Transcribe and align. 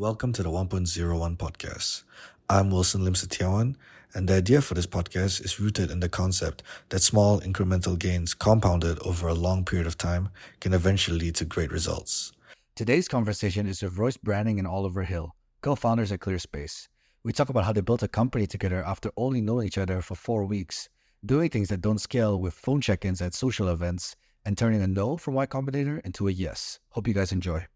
Welcome 0.00 0.32
to 0.32 0.42
the 0.42 0.48
1.01 0.48 1.36
podcast. 1.36 2.04
I'm 2.48 2.70
Wilson 2.70 3.04
Lim 3.04 3.12
Setiawan, 3.12 3.76
and 4.14 4.26
the 4.26 4.36
idea 4.36 4.62
for 4.62 4.72
this 4.72 4.86
podcast 4.86 5.44
is 5.44 5.60
rooted 5.60 5.90
in 5.90 6.00
the 6.00 6.08
concept 6.08 6.62
that 6.88 7.00
small 7.00 7.38
incremental 7.42 7.98
gains 7.98 8.32
compounded 8.32 8.98
over 9.00 9.28
a 9.28 9.34
long 9.34 9.62
period 9.62 9.86
of 9.86 9.98
time 9.98 10.30
can 10.60 10.72
eventually 10.72 11.18
lead 11.18 11.34
to 11.34 11.44
great 11.44 11.70
results. 11.70 12.32
Today's 12.74 13.08
conversation 13.08 13.66
is 13.66 13.82
with 13.82 13.98
Royce 13.98 14.16
Branning 14.16 14.58
and 14.58 14.66
Oliver 14.66 15.02
Hill, 15.02 15.34
co 15.60 15.74
founders 15.74 16.12
at 16.12 16.20
ClearSpace. 16.20 16.88
We 17.22 17.34
talk 17.34 17.50
about 17.50 17.66
how 17.66 17.74
they 17.74 17.82
built 17.82 18.02
a 18.02 18.08
company 18.08 18.46
together 18.46 18.82
after 18.82 19.10
only 19.18 19.42
knowing 19.42 19.66
each 19.66 19.76
other 19.76 20.00
for 20.00 20.14
four 20.14 20.46
weeks, 20.46 20.88
doing 21.26 21.50
things 21.50 21.68
that 21.68 21.82
don't 21.82 22.00
scale 22.00 22.40
with 22.40 22.54
phone 22.54 22.80
check 22.80 23.04
ins 23.04 23.20
at 23.20 23.34
social 23.34 23.68
events, 23.68 24.16
and 24.46 24.56
turning 24.56 24.80
a 24.80 24.86
no 24.86 25.18
from 25.18 25.34
Y 25.34 25.44
Combinator 25.44 26.00
into 26.06 26.26
a 26.26 26.32
yes. 26.32 26.80
Hope 26.88 27.06
you 27.06 27.12
guys 27.12 27.32
enjoy. 27.32 27.66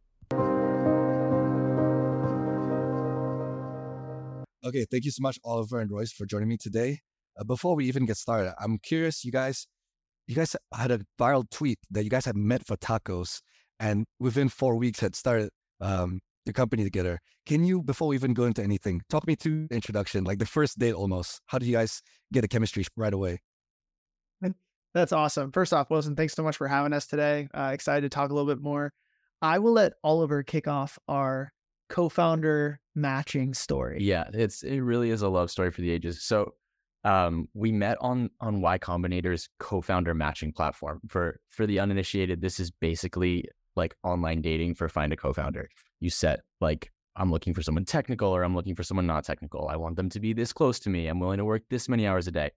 Okay, 4.65 4.87
thank 4.91 5.05
you 5.05 5.11
so 5.11 5.21
much, 5.21 5.39
Oliver 5.45 5.81
and 5.81 5.91
Royce, 5.91 6.13
for 6.13 6.25
joining 6.25 6.49
me 6.49 6.57
today. 6.57 7.01
Uh, 7.39 7.45
before 7.45 7.77
we 7.77 7.85
even 7.87 8.07
get 8.07 8.17
started, 8.17 8.55
I'm 8.59 8.79
curious, 8.79 9.25
you 9.25 9.31
guys, 9.31 9.67
you 10.27 10.35
guys 10.35 10.57
had 10.75 10.91
a 10.91 11.01
viral 11.21 11.45
tweet 11.51 11.79
that 11.91 12.05
you 12.05 12.11
guys 12.11 12.25
had 12.25 12.37
met 12.37 12.67
for 12.67 12.77
tacos, 12.79 13.41
and 13.79 14.07
within 14.19 14.49
four 14.49 14.77
weeks 14.77 15.01
had 15.01 15.15
started 15.15 15.51
um, 15.81 16.21
the 16.47 16.53
company 16.53 16.83
together. 16.83 17.19
Can 17.45 17.65
you, 17.65 17.83
before 17.83 18.09
we 18.09 18.17
even 18.17 18.33
go 18.33 18.45
into 18.45 18.63
anything, 18.63 19.03
talk 19.11 19.27
me 19.27 19.35
through 19.35 19.69
the 19.69 19.75
introduction, 19.75 20.25
like 20.25 20.39
the 20.39 20.47
first 20.47 20.79
date 20.79 20.95
almost? 20.95 21.41
How 21.47 21.59
did 21.59 21.67
you 21.67 21.75
guys 21.75 22.01
get 22.33 22.45
a 22.45 22.49
chemistry 22.49 22.85
right 22.97 23.13
away? 23.13 23.41
That's 24.95 25.13
awesome. 25.13 25.51
First 25.51 25.73
off, 25.73 25.91
Wilson, 25.91 26.15
thanks 26.15 26.35
so 26.35 26.45
much 26.45 26.57
for 26.57 26.69
having 26.69 26.93
us 26.93 27.07
today. 27.07 27.49
Uh, 27.53 27.73
excited 27.75 28.03
to 28.03 28.09
talk 28.09 28.31
a 28.31 28.35
little 28.35 28.51
bit 28.51 28.63
more. 28.63 28.93
I 29.43 29.59
will 29.59 29.73
let 29.73 29.95
Oliver 30.05 30.45
kick 30.45 30.69
off 30.69 30.99
our 31.09 31.53
co-founder 31.89 32.81
matching 32.95 33.55
story. 33.55 33.99
Yeah, 34.01 34.29
it's 34.33 34.63
it 34.63 34.81
really 34.81 35.11
is 35.11 35.23
a 35.23 35.29
love 35.29 35.51
story 35.51 35.71
for 35.71 35.81
the 35.81 35.91
ages. 35.91 36.23
So 36.23 36.55
um, 37.05 37.49
we 37.55 37.73
met 37.73 37.99
on 38.01 38.31
on 38.41 38.61
Y 38.61 38.79
Combinator's 38.79 39.49
co-founder 39.59 40.15
matching 40.15 40.53
platform. 40.53 41.01
For 41.09 41.41
for 41.51 41.67
the 41.67 41.81
uninitiated, 41.81 42.41
this 42.41 42.59
is 42.59 42.71
basically 42.71 43.49
like 43.77 43.95
online 44.03 44.41
dating 44.41 44.75
for 44.75 44.89
find 44.89 45.13
a 45.13 45.17
co-founder. 45.17 45.69
You 46.01 46.11
set 46.11 46.41
like 46.61 46.91
I'm 47.17 47.31
looking 47.31 47.55
for 47.55 47.63
someone 47.63 47.85
technical 47.85 48.31
or 48.31 48.43
I'm 48.43 48.55
looking 48.55 48.75
for 48.75 48.83
someone 48.83 49.07
not 49.07 49.25
technical. 49.25 49.69
I 49.69 49.77
want 49.77 49.97
them 49.97 50.09
to 50.11 50.21
be 50.21 50.33
this 50.33 50.53
close 50.53 50.81
to 50.81 50.91
me. 50.91 51.07
I'm 51.07 51.21
willing 51.21 51.39
to 51.39 51.45
work 51.45 51.63
this 51.71 51.89
many 51.89 52.07
hours 52.07 52.27
a 52.27 52.33
day. 52.33 52.51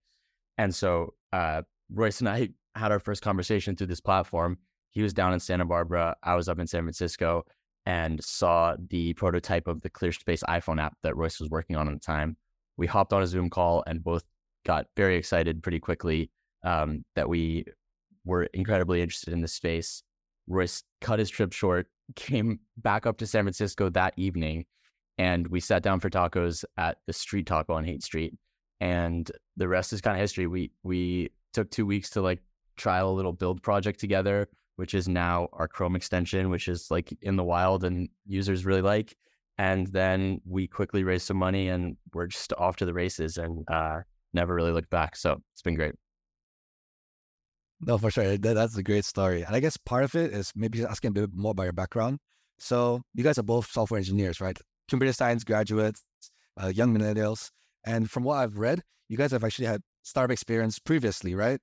And 0.58 0.74
so 0.74 1.14
uh, 1.32 1.62
Royce 1.92 2.20
and 2.22 2.30
I 2.30 2.50
had 2.76 2.92
our 2.92 3.00
first 3.00 3.22
conversation 3.22 3.76
through 3.76 3.88
this 3.88 4.02
platform. 4.02 4.58
He 4.92 5.04
was 5.04 5.14
down 5.14 5.34
in 5.34 5.40
Santa 5.40 5.66
Barbara. 5.66 6.16
I 6.24 6.36
was 6.36 6.50
up 6.50 6.58
in 6.58 6.66
San 6.66 6.82
Francisco 6.82 7.44
and 7.88 8.22
saw 8.22 8.76
the 8.90 9.14
prototype 9.14 9.66
of 9.66 9.82
the 9.82 9.90
ClearSpace 9.90 10.44
iPhone 10.44 10.80
app 10.80 10.98
that 11.04 11.16
Royce 11.16 11.40
was 11.40 11.50
working 11.50 11.78
on 11.78 11.88
at 11.88 11.94
the 11.94 12.00
time. 12.02 12.36
We 12.76 12.86
hopped 12.86 13.14
on 13.14 13.24
a 13.24 13.28
Zoom 13.28 13.50
call 13.50 13.82
and 13.88 14.04
both 14.04 14.24
got 14.66 14.88
very 14.98 15.16
excited 15.16 15.64
pretty 15.64 15.80
quickly 15.80 16.30
um, 16.66 17.06
that 17.16 17.30
we 17.30 17.64
were 18.26 18.44
incredibly 18.54 19.02
interested 19.02 19.34
in 19.34 19.40
the 19.40 19.48
space. 19.48 20.04
Royce 20.48 20.84
cut 21.00 21.20
his 21.20 21.30
trip 21.30 21.54
short, 21.54 21.88
came 22.18 22.60
back 22.76 23.06
up 23.06 23.18
to 23.20 23.26
San 23.26 23.46
Francisco 23.46 23.90
that 23.92 24.14
evening, 24.18 24.66
and 25.18 25.48
we 25.48 25.62
sat 25.62 25.82
down 25.82 26.02
for 26.02 26.10
tacos 26.10 26.66
at 26.76 26.98
the 27.08 27.14
Street 27.14 27.48
Taco 27.48 27.72
on 27.72 27.86
Haight 27.86 28.04
Street. 28.04 28.34
And 28.82 29.32
the 29.56 29.70
rest 29.70 29.94
is 29.94 30.02
kind 30.02 30.18
of 30.18 30.22
history. 30.22 30.46
We 30.46 30.72
we 30.84 31.30
took 31.54 31.72
two 31.72 31.86
weeks 31.86 32.10
to 32.12 32.22
like 32.22 32.44
trial 32.76 33.10
a 33.10 33.16
little 33.16 33.34
build 33.34 33.64
project 33.64 34.02
together 34.02 34.50
which 34.78 34.94
is 34.94 35.08
now 35.08 35.50
our 35.54 35.68
Chrome 35.68 35.96
extension, 35.96 36.50
which 36.50 36.68
is 36.68 36.90
like 36.90 37.16
in 37.22 37.36
the 37.36 37.44
wild 37.44 37.84
and 37.84 38.08
users 38.26 38.66
really 38.66 38.82
like. 38.82 39.16
And 39.58 39.88
then 39.88 40.40
we 40.46 40.68
quickly 40.68 41.04
raised 41.04 41.26
some 41.26 41.38
money 41.38 41.68
and 41.68 41.98
we're 42.14 42.28
just 42.28 42.54
off 42.54 42.76
to 42.78 42.86
the 42.86 42.94
races 42.94 43.38
and 43.38 43.66
uh, 43.70 44.02
never 44.34 44.54
really 44.54 44.72
looked 44.72 44.92
back. 44.92 45.16
So 45.16 45.42
it's 45.54 45.64
been 45.64 45.74
great. 45.74 45.96
No, 47.82 47.98
for 47.98 48.12
sure. 48.12 48.38
That, 48.38 48.54
that's 48.54 48.78
a 48.78 48.84
great 48.84 49.06
story. 49.06 49.42
And 49.42 49.56
I 49.56 49.60
guess 49.60 49.78
part 49.78 50.04
of 50.04 50.16
it 50.16 50.32
is 50.32 50.54
maybe 50.56 50.84
asking 50.84 51.10
a 51.10 51.14
bit 51.14 51.30
more 51.34 51.52
about 51.52 51.64
your 51.64 51.74
background. 51.74 52.20
So 52.60 53.02
you 53.16 53.24
guys 53.24 53.40
are 53.40 53.44
both 53.44 53.72
software 53.72 53.98
engineers, 53.98 54.40
right? 54.40 54.58
Computer 54.88 55.14
science 55.14 55.44
graduates, 55.44 56.04
uh, 56.62 56.68
young 56.68 56.96
millennials. 56.96 57.50
And 57.84 58.10
from 58.10 58.24
what 58.24 58.36
I've 58.36 58.60
read, 58.60 58.84
you 59.10 59.18
guys 59.18 59.32
have 59.32 59.44
actually 59.44 59.68
had 59.68 59.82
startup 60.04 60.32
experience 60.32 60.78
previously, 60.78 61.34
right? 61.34 61.60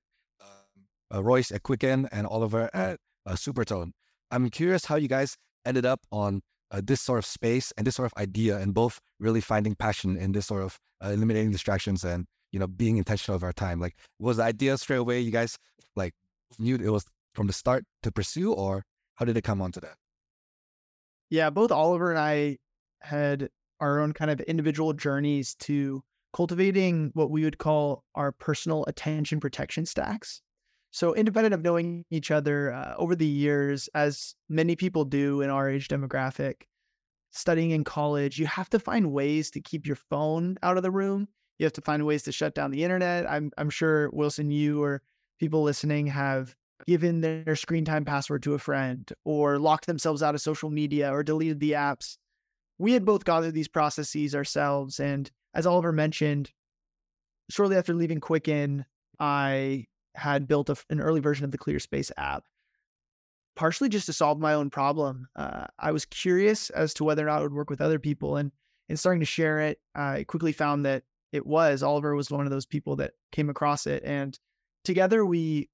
uh, 1.13 1.23
Royce 1.23 1.51
at 1.51 1.63
Quicken 1.63 2.07
and 2.11 2.27
Oliver 2.27 2.69
at 2.73 2.99
uh, 3.25 3.33
Supertone. 3.33 3.91
I'm 4.31 4.49
curious 4.49 4.85
how 4.85 4.95
you 4.95 5.07
guys 5.07 5.37
ended 5.65 5.85
up 5.85 6.01
on 6.11 6.41
uh, 6.71 6.81
this 6.83 7.01
sort 7.01 7.19
of 7.19 7.25
space 7.25 7.71
and 7.77 7.85
this 7.85 7.95
sort 7.95 8.11
of 8.11 8.21
idea, 8.21 8.57
and 8.57 8.73
both 8.73 8.99
really 9.19 9.41
finding 9.41 9.75
passion 9.75 10.17
in 10.17 10.31
this 10.31 10.47
sort 10.47 10.63
of 10.63 10.77
uh, 11.03 11.09
eliminating 11.09 11.51
distractions 11.51 12.03
and 12.03 12.25
you 12.51 12.59
know 12.59 12.67
being 12.67 12.97
intentional 12.97 13.35
of 13.35 13.43
our 13.43 13.53
time. 13.53 13.79
Like, 13.79 13.95
was 14.19 14.37
the 14.37 14.43
idea 14.43 14.77
straight 14.77 14.97
away 14.97 15.19
you 15.19 15.31
guys 15.31 15.57
like 15.95 16.13
knew 16.59 16.75
it 16.75 16.89
was 16.89 17.05
from 17.33 17.47
the 17.47 17.53
start 17.53 17.85
to 18.03 18.11
pursue, 18.11 18.53
or 18.53 18.83
how 19.15 19.25
did 19.25 19.37
it 19.37 19.43
come 19.43 19.61
onto 19.61 19.79
that? 19.81 19.95
Yeah, 21.29 21.49
both 21.49 21.71
Oliver 21.71 22.11
and 22.11 22.19
I 22.19 22.57
had 23.01 23.49
our 23.79 23.99
own 23.99 24.13
kind 24.13 24.31
of 24.31 24.39
individual 24.41 24.93
journeys 24.93 25.55
to 25.55 26.01
cultivating 26.33 27.11
what 27.13 27.29
we 27.29 27.43
would 27.43 27.57
call 27.57 28.03
our 28.15 28.31
personal 28.31 28.83
attention 28.87 29.39
protection 29.39 29.85
stacks. 29.85 30.41
So, 30.95 31.13
independent 31.13 31.53
of 31.53 31.61
knowing 31.61 32.05
each 32.09 32.31
other 32.31 32.71
uh, 32.71 32.93
over 32.97 33.17
the 33.17 33.27
years, 33.27 33.89
as 33.93 34.33
many 34.47 34.77
people 34.77 35.03
do 35.03 35.41
in 35.41 35.49
our 35.49 35.69
age 35.69 35.89
demographic, 35.89 36.61
studying 37.31 37.71
in 37.71 37.83
college, 37.83 38.39
you 38.39 38.45
have 38.45 38.69
to 38.69 38.79
find 38.79 39.11
ways 39.11 39.51
to 39.51 39.59
keep 39.59 39.85
your 39.85 39.97
phone 39.97 40.55
out 40.63 40.77
of 40.77 40.83
the 40.83 40.91
room. 40.91 41.27
You 41.59 41.65
have 41.65 41.73
to 41.73 41.81
find 41.81 42.05
ways 42.05 42.23
to 42.23 42.31
shut 42.31 42.55
down 42.55 42.71
the 42.71 42.81
internet. 42.81 43.29
I'm, 43.29 43.51
I'm 43.57 43.69
sure, 43.69 44.09
Wilson, 44.11 44.51
you 44.51 44.81
or 44.81 45.01
people 45.37 45.63
listening 45.63 46.07
have 46.07 46.55
given 46.87 47.19
their 47.19 47.57
screen 47.57 47.83
time 47.83 48.05
password 48.05 48.43
to 48.43 48.53
a 48.53 48.59
friend 48.59 49.11
or 49.25 49.59
locked 49.59 49.87
themselves 49.87 50.23
out 50.23 50.33
of 50.33 50.39
social 50.39 50.69
media 50.69 51.13
or 51.13 51.23
deleted 51.23 51.59
the 51.59 51.73
apps. 51.73 52.15
We 52.77 52.93
had 52.93 53.03
both 53.03 53.25
gone 53.25 53.41
through 53.41 53.51
these 53.51 53.67
processes 53.67 54.33
ourselves. 54.33 55.01
And 55.01 55.29
as 55.55 55.65
Oliver 55.65 55.91
mentioned, 55.91 56.53
shortly 57.49 57.75
after 57.75 57.93
leaving 57.93 58.21
Quicken, 58.21 58.85
I 59.19 59.87
had 60.15 60.47
built 60.47 60.69
a, 60.69 60.75
an 60.89 60.99
early 60.99 61.19
version 61.19 61.45
of 61.45 61.51
the 61.51 61.57
ClearSpace 61.57 62.11
app, 62.17 62.45
partially 63.55 63.89
just 63.89 64.05
to 64.07 64.13
solve 64.13 64.39
my 64.39 64.53
own 64.53 64.69
problem. 64.69 65.27
Uh, 65.35 65.65
I 65.79 65.91
was 65.91 66.05
curious 66.05 66.69
as 66.69 66.93
to 66.95 67.03
whether 67.03 67.23
or 67.23 67.29
not 67.29 67.39
it 67.39 67.43
would 67.43 67.53
work 67.53 67.69
with 67.69 67.81
other 67.81 67.99
people, 67.99 68.37
and 68.37 68.51
in 68.89 68.97
starting 68.97 69.21
to 69.21 69.25
share 69.25 69.59
it, 69.59 69.79
I 69.95 70.25
quickly 70.27 70.51
found 70.51 70.85
that 70.85 71.03
it 71.31 71.45
was. 71.45 71.83
Oliver 71.83 72.15
was 72.15 72.31
one 72.31 72.45
of 72.45 72.51
those 72.51 72.65
people 72.65 72.95
that 72.97 73.13
came 73.31 73.49
across 73.49 73.87
it, 73.87 74.03
and 74.05 74.37
together 74.83 75.25
we 75.25 75.69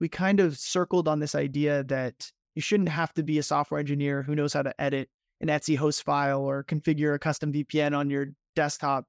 we 0.00 0.08
kind 0.08 0.40
of 0.40 0.58
circled 0.58 1.06
on 1.06 1.20
this 1.20 1.34
idea 1.34 1.84
that 1.84 2.32
you 2.54 2.62
shouldn't 2.62 2.88
have 2.88 3.12
to 3.14 3.22
be 3.22 3.38
a 3.38 3.42
software 3.42 3.78
engineer 3.80 4.22
who 4.22 4.34
knows 4.34 4.52
how 4.52 4.62
to 4.62 4.80
edit 4.80 5.08
an 5.40 5.50
etc 5.50 5.78
host 5.78 6.02
file 6.02 6.40
or 6.40 6.64
configure 6.64 7.14
a 7.14 7.18
custom 7.18 7.52
VPN 7.52 7.96
on 7.96 8.10
your 8.10 8.28
desktop 8.54 9.06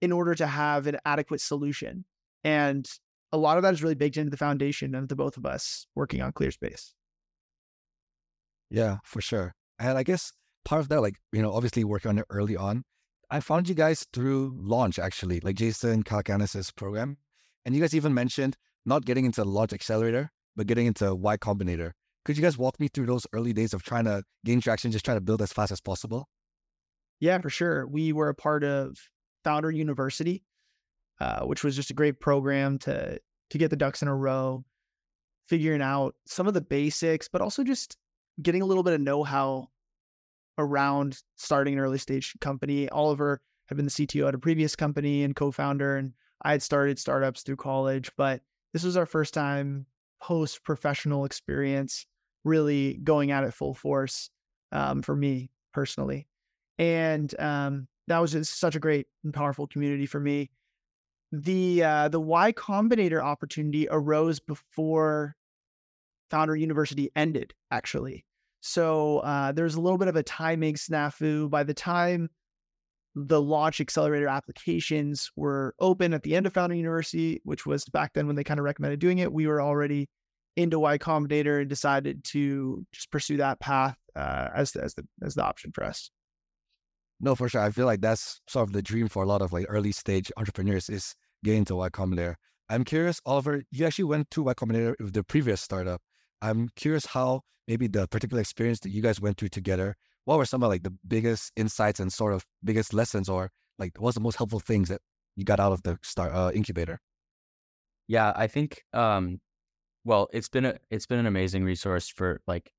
in 0.00 0.12
order 0.12 0.34
to 0.34 0.46
have 0.46 0.86
an 0.86 0.98
adequate 1.04 1.40
solution. 1.40 2.04
And 2.44 2.88
a 3.32 3.36
lot 3.36 3.56
of 3.56 3.62
that 3.62 3.74
is 3.74 3.82
really 3.82 3.94
baked 3.94 4.16
into 4.16 4.30
the 4.30 4.36
foundation 4.36 4.94
of 4.94 5.08
the 5.08 5.16
both 5.16 5.36
of 5.36 5.44
us 5.44 5.86
working 5.94 6.22
on 6.22 6.32
ClearSpace. 6.32 6.92
Yeah, 8.70 8.98
for 9.04 9.20
sure. 9.20 9.54
And 9.78 9.96
I 9.96 10.02
guess 10.02 10.32
part 10.64 10.80
of 10.80 10.88
that, 10.88 11.00
like, 11.00 11.16
you 11.32 11.42
know, 11.42 11.52
obviously 11.52 11.84
working 11.84 12.10
on 12.10 12.18
it 12.18 12.26
early 12.30 12.56
on, 12.56 12.84
I 13.30 13.40
found 13.40 13.68
you 13.68 13.74
guys 13.74 14.06
through 14.12 14.56
launch 14.58 14.98
actually, 14.98 15.40
like 15.40 15.56
Jason 15.56 16.02
Calacanis's 16.02 16.70
program. 16.70 17.18
And 17.64 17.74
you 17.74 17.80
guys 17.80 17.94
even 17.94 18.14
mentioned 18.14 18.56
not 18.86 19.04
getting 19.04 19.26
into 19.26 19.44
Launch 19.44 19.72
Accelerator, 19.72 20.30
but 20.56 20.66
getting 20.66 20.86
into 20.86 21.14
Y 21.14 21.36
Combinator. 21.36 21.92
Could 22.24 22.36
you 22.36 22.42
guys 22.42 22.58
walk 22.58 22.80
me 22.80 22.88
through 22.88 23.06
those 23.06 23.26
early 23.32 23.52
days 23.52 23.74
of 23.74 23.82
trying 23.82 24.04
to 24.04 24.22
gain 24.44 24.60
traction, 24.60 24.90
just 24.90 25.04
trying 25.04 25.16
to 25.16 25.22
build 25.22 25.42
as 25.42 25.52
fast 25.52 25.72
as 25.72 25.80
possible? 25.80 26.28
Yeah, 27.20 27.38
for 27.40 27.50
sure. 27.50 27.86
We 27.86 28.12
were 28.12 28.28
a 28.28 28.34
part 28.34 28.64
of 28.64 28.96
Founder 29.44 29.70
University, 29.70 30.44
uh, 31.20 31.44
which 31.44 31.64
was 31.64 31.76
just 31.76 31.90
a 31.90 31.94
great 31.94 32.20
program 32.20 32.78
to 32.78 33.18
to 33.50 33.58
get 33.58 33.70
the 33.70 33.76
ducks 33.76 34.02
in 34.02 34.08
a 34.08 34.14
row, 34.14 34.64
figuring 35.48 35.82
out 35.82 36.14
some 36.26 36.46
of 36.46 36.54
the 36.54 36.60
basics, 36.60 37.28
but 37.28 37.40
also 37.40 37.64
just 37.64 37.96
getting 38.42 38.62
a 38.62 38.66
little 38.66 38.82
bit 38.82 38.92
of 38.92 39.00
know-how 39.00 39.68
around 40.58 41.22
starting 41.36 41.74
an 41.74 41.80
early 41.80 41.98
stage 41.98 42.34
company. 42.40 42.88
Oliver 42.90 43.40
had 43.66 43.76
been 43.76 43.86
the 43.86 43.90
CTO 43.90 44.28
at 44.28 44.34
a 44.34 44.38
previous 44.38 44.76
company 44.76 45.22
and 45.22 45.34
co-founder, 45.34 45.96
and 45.96 46.12
I 46.42 46.52
had 46.52 46.62
started 46.62 46.98
startups 46.98 47.42
through 47.42 47.56
college, 47.56 48.10
but 48.16 48.42
this 48.72 48.84
was 48.84 48.96
our 48.96 49.06
first 49.06 49.32
time 49.34 49.86
post 50.22 50.62
professional 50.64 51.24
experience, 51.24 52.06
really 52.44 52.94
going 53.02 53.30
at 53.30 53.44
it 53.44 53.54
full 53.54 53.74
force 53.74 54.30
um, 54.72 55.02
for 55.02 55.16
me 55.16 55.50
personally. 55.72 56.28
And 56.78 57.34
um, 57.40 57.88
that 58.08 58.18
was 58.18 58.32
just 58.32 58.58
such 58.60 58.76
a 58.76 58.80
great 58.80 59.06
and 59.24 59.32
powerful 59.32 59.66
community 59.66 60.06
for 60.06 60.20
me 60.20 60.50
the 61.32 61.82
uh, 61.82 62.08
the 62.08 62.20
Y 62.20 62.52
Combinator 62.52 63.22
opportunity 63.22 63.86
arose 63.90 64.40
before 64.40 65.36
Founder 66.30 66.56
University 66.56 67.10
ended, 67.16 67.54
actually. 67.70 68.24
So 68.60 69.18
uh, 69.18 69.52
there's 69.52 69.74
a 69.74 69.80
little 69.80 69.98
bit 69.98 70.08
of 70.08 70.16
a 70.16 70.22
timing 70.22 70.74
snafu. 70.74 71.48
By 71.48 71.62
the 71.62 71.74
time 71.74 72.28
the 73.14 73.40
launch 73.40 73.80
accelerator 73.80 74.28
applications 74.28 75.30
were 75.34 75.74
open 75.80 76.14
at 76.14 76.22
the 76.22 76.36
end 76.36 76.46
of 76.46 76.54
Founder 76.54 76.74
University, 76.74 77.40
which 77.44 77.66
was 77.66 77.84
back 77.86 78.12
then 78.14 78.26
when 78.26 78.36
they 78.36 78.44
kind 78.44 78.60
of 78.60 78.64
recommended 78.64 79.00
doing 79.00 79.18
it, 79.18 79.32
we 79.32 79.46
were 79.46 79.60
already 79.60 80.08
into 80.56 80.78
Y 80.78 80.98
Combinator 80.98 81.60
and 81.60 81.68
decided 81.68 82.24
to 82.24 82.84
just 82.92 83.10
pursue 83.10 83.36
that 83.36 83.60
path 83.60 83.96
uh, 84.16 84.48
as 84.54 84.74
as 84.76 84.94
the 84.94 85.06
as 85.22 85.34
the 85.34 85.44
option 85.44 85.72
for 85.72 85.84
us. 85.84 86.10
No, 87.20 87.34
for 87.34 87.48
sure. 87.48 87.60
I 87.60 87.70
feel 87.70 87.86
like 87.86 88.00
that's 88.00 88.40
sort 88.46 88.68
of 88.68 88.72
the 88.72 88.82
dream 88.82 89.08
for 89.08 89.22
a 89.22 89.26
lot 89.26 89.42
of 89.42 89.52
like 89.52 89.66
early 89.68 89.92
stage 89.92 90.30
entrepreneurs 90.36 90.88
is 90.88 91.14
getting 91.44 91.64
to 91.66 91.76
Y 91.76 91.88
Combinator. 91.88 92.34
I'm 92.68 92.84
curious, 92.84 93.20
Oliver, 93.26 93.62
you 93.70 93.86
actually 93.86 94.04
went 94.04 94.30
to 94.32 94.42
Y 94.42 94.54
Combinator 94.54 94.94
with 95.00 95.14
the 95.14 95.24
previous 95.24 95.60
startup. 95.60 96.00
I'm 96.42 96.68
curious 96.76 97.06
how 97.06 97.42
maybe 97.66 97.88
the 97.88 98.06
particular 98.06 98.40
experience 98.40 98.80
that 98.80 98.90
you 98.90 99.02
guys 99.02 99.20
went 99.20 99.38
through 99.38 99.48
together, 99.48 99.96
what 100.26 100.38
were 100.38 100.44
some 100.44 100.62
of 100.62 100.68
like 100.68 100.84
the 100.84 100.94
biggest 101.06 101.52
insights 101.56 101.98
and 101.98 102.12
sort 102.12 102.34
of 102.34 102.44
biggest 102.62 102.94
lessons 102.94 103.28
or 103.28 103.50
like 103.78 103.92
what's 103.98 104.14
the 104.14 104.20
most 104.20 104.36
helpful 104.36 104.60
things 104.60 104.88
that 104.88 105.00
you 105.36 105.44
got 105.44 105.58
out 105.58 105.72
of 105.72 105.82
the 105.82 105.98
start 106.02 106.32
uh, 106.32 106.52
incubator? 106.54 107.00
Yeah, 108.06 108.32
I 108.36 108.46
think 108.46 108.82
um 108.92 109.40
well, 110.04 110.28
it's 110.32 110.48
been 110.48 110.64
a 110.64 110.78
it's 110.90 111.06
been 111.06 111.18
an 111.18 111.26
amazing 111.26 111.64
resource 111.64 112.08
for 112.08 112.40
like 112.46 112.70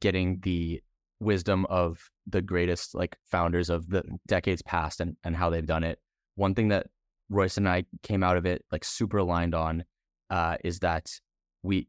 getting 0.00 0.40
the 0.40 0.82
wisdom 1.22 1.66
of 1.66 1.98
the 2.26 2.42
greatest 2.42 2.94
like 2.94 3.16
founders 3.30 3.70
of 3.70 3.88
the 3.88 4.02
decades 4.26 4.62
past 4.62 5.00
and 5.00 5.16
and 5.24 5.36
how 5.36 5.50
they've 5.50 5.66
done 5.66 5.84
it. 5.84 5.98
One 6.34 6.54
thing 6.54 6.68
that 6.68 6.86
Royce 7.28 7.56
and 7.56 7.68
I 7.68 7.84
came 8.02 8.22
out 8.22 8.36
of 8.36 8.46
it 8.46 8.64
like 8.70 8.84
super 8.84 9.18
aligned 9.18 9.54
on 9.54 9.84
uh, 10.30 10.56
is 10.64 10.80
that 10.80 11.10
we 11.62 11.88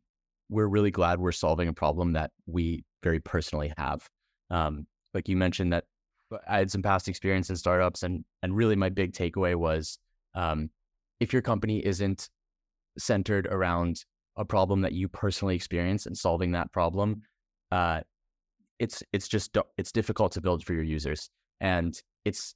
we're 0.49 0.67
really 0.67 0.91
glad 0.91 1.19
we're 1.19 1.31
solving 1.31 1.67
a 1.67 1.73
problem 1.73 2.13
that 2.13 2.31
we 2.45 2.83
very 3.01 3.19
personally 3.19 3.73
have. 3.77 4.07
Um, 4.49 4.87
like 5.13 5.27
you 5.27 5.35
mentioned 5.35 5.73
that 5.73 5.85
I 6.47 6.59
had 6.59 6.71
some 6.71 6.81
past 6.81 7.07
experience 7.07 7.49
in 7.49 7.55
startups, 7.55 8.03
and 8.03 8.23
and 8.41 8.55
really 8.55 8.75
my 8.75 8.89
big 8.89 9.13
takeaway 9.13 9.55
was 9.55 9.97
um, 10.35 10.69
if 11.19 11.33
your 11.33 11.41
company 11.41 11.85
isn't 11.85 12.29
centered 12.97 13.47
around 13.47 14.03
a 14.35 14.45
problem 14.45 14.81
that 14.81 14.93
you 14.93 15.07
personally 15.07 15.55
experience 15.55 16.05
and 16.05 16.17
solving 16.17 16.51
that 16.51 16.71
problem, 16.71 17.21
uh, 17.71 18.01
it's 18.79 19.03
it's 19.13 19.27
just 19.27 19.57
it's 19.77 19.91
difficult 19.91 20.31
to 20.33 20.41
build 20.41 20.63
for 20.63 20.73
your 20.73 20.83
users, 20.83 21.29
and 21.59 21.99
it's 22.25 22.55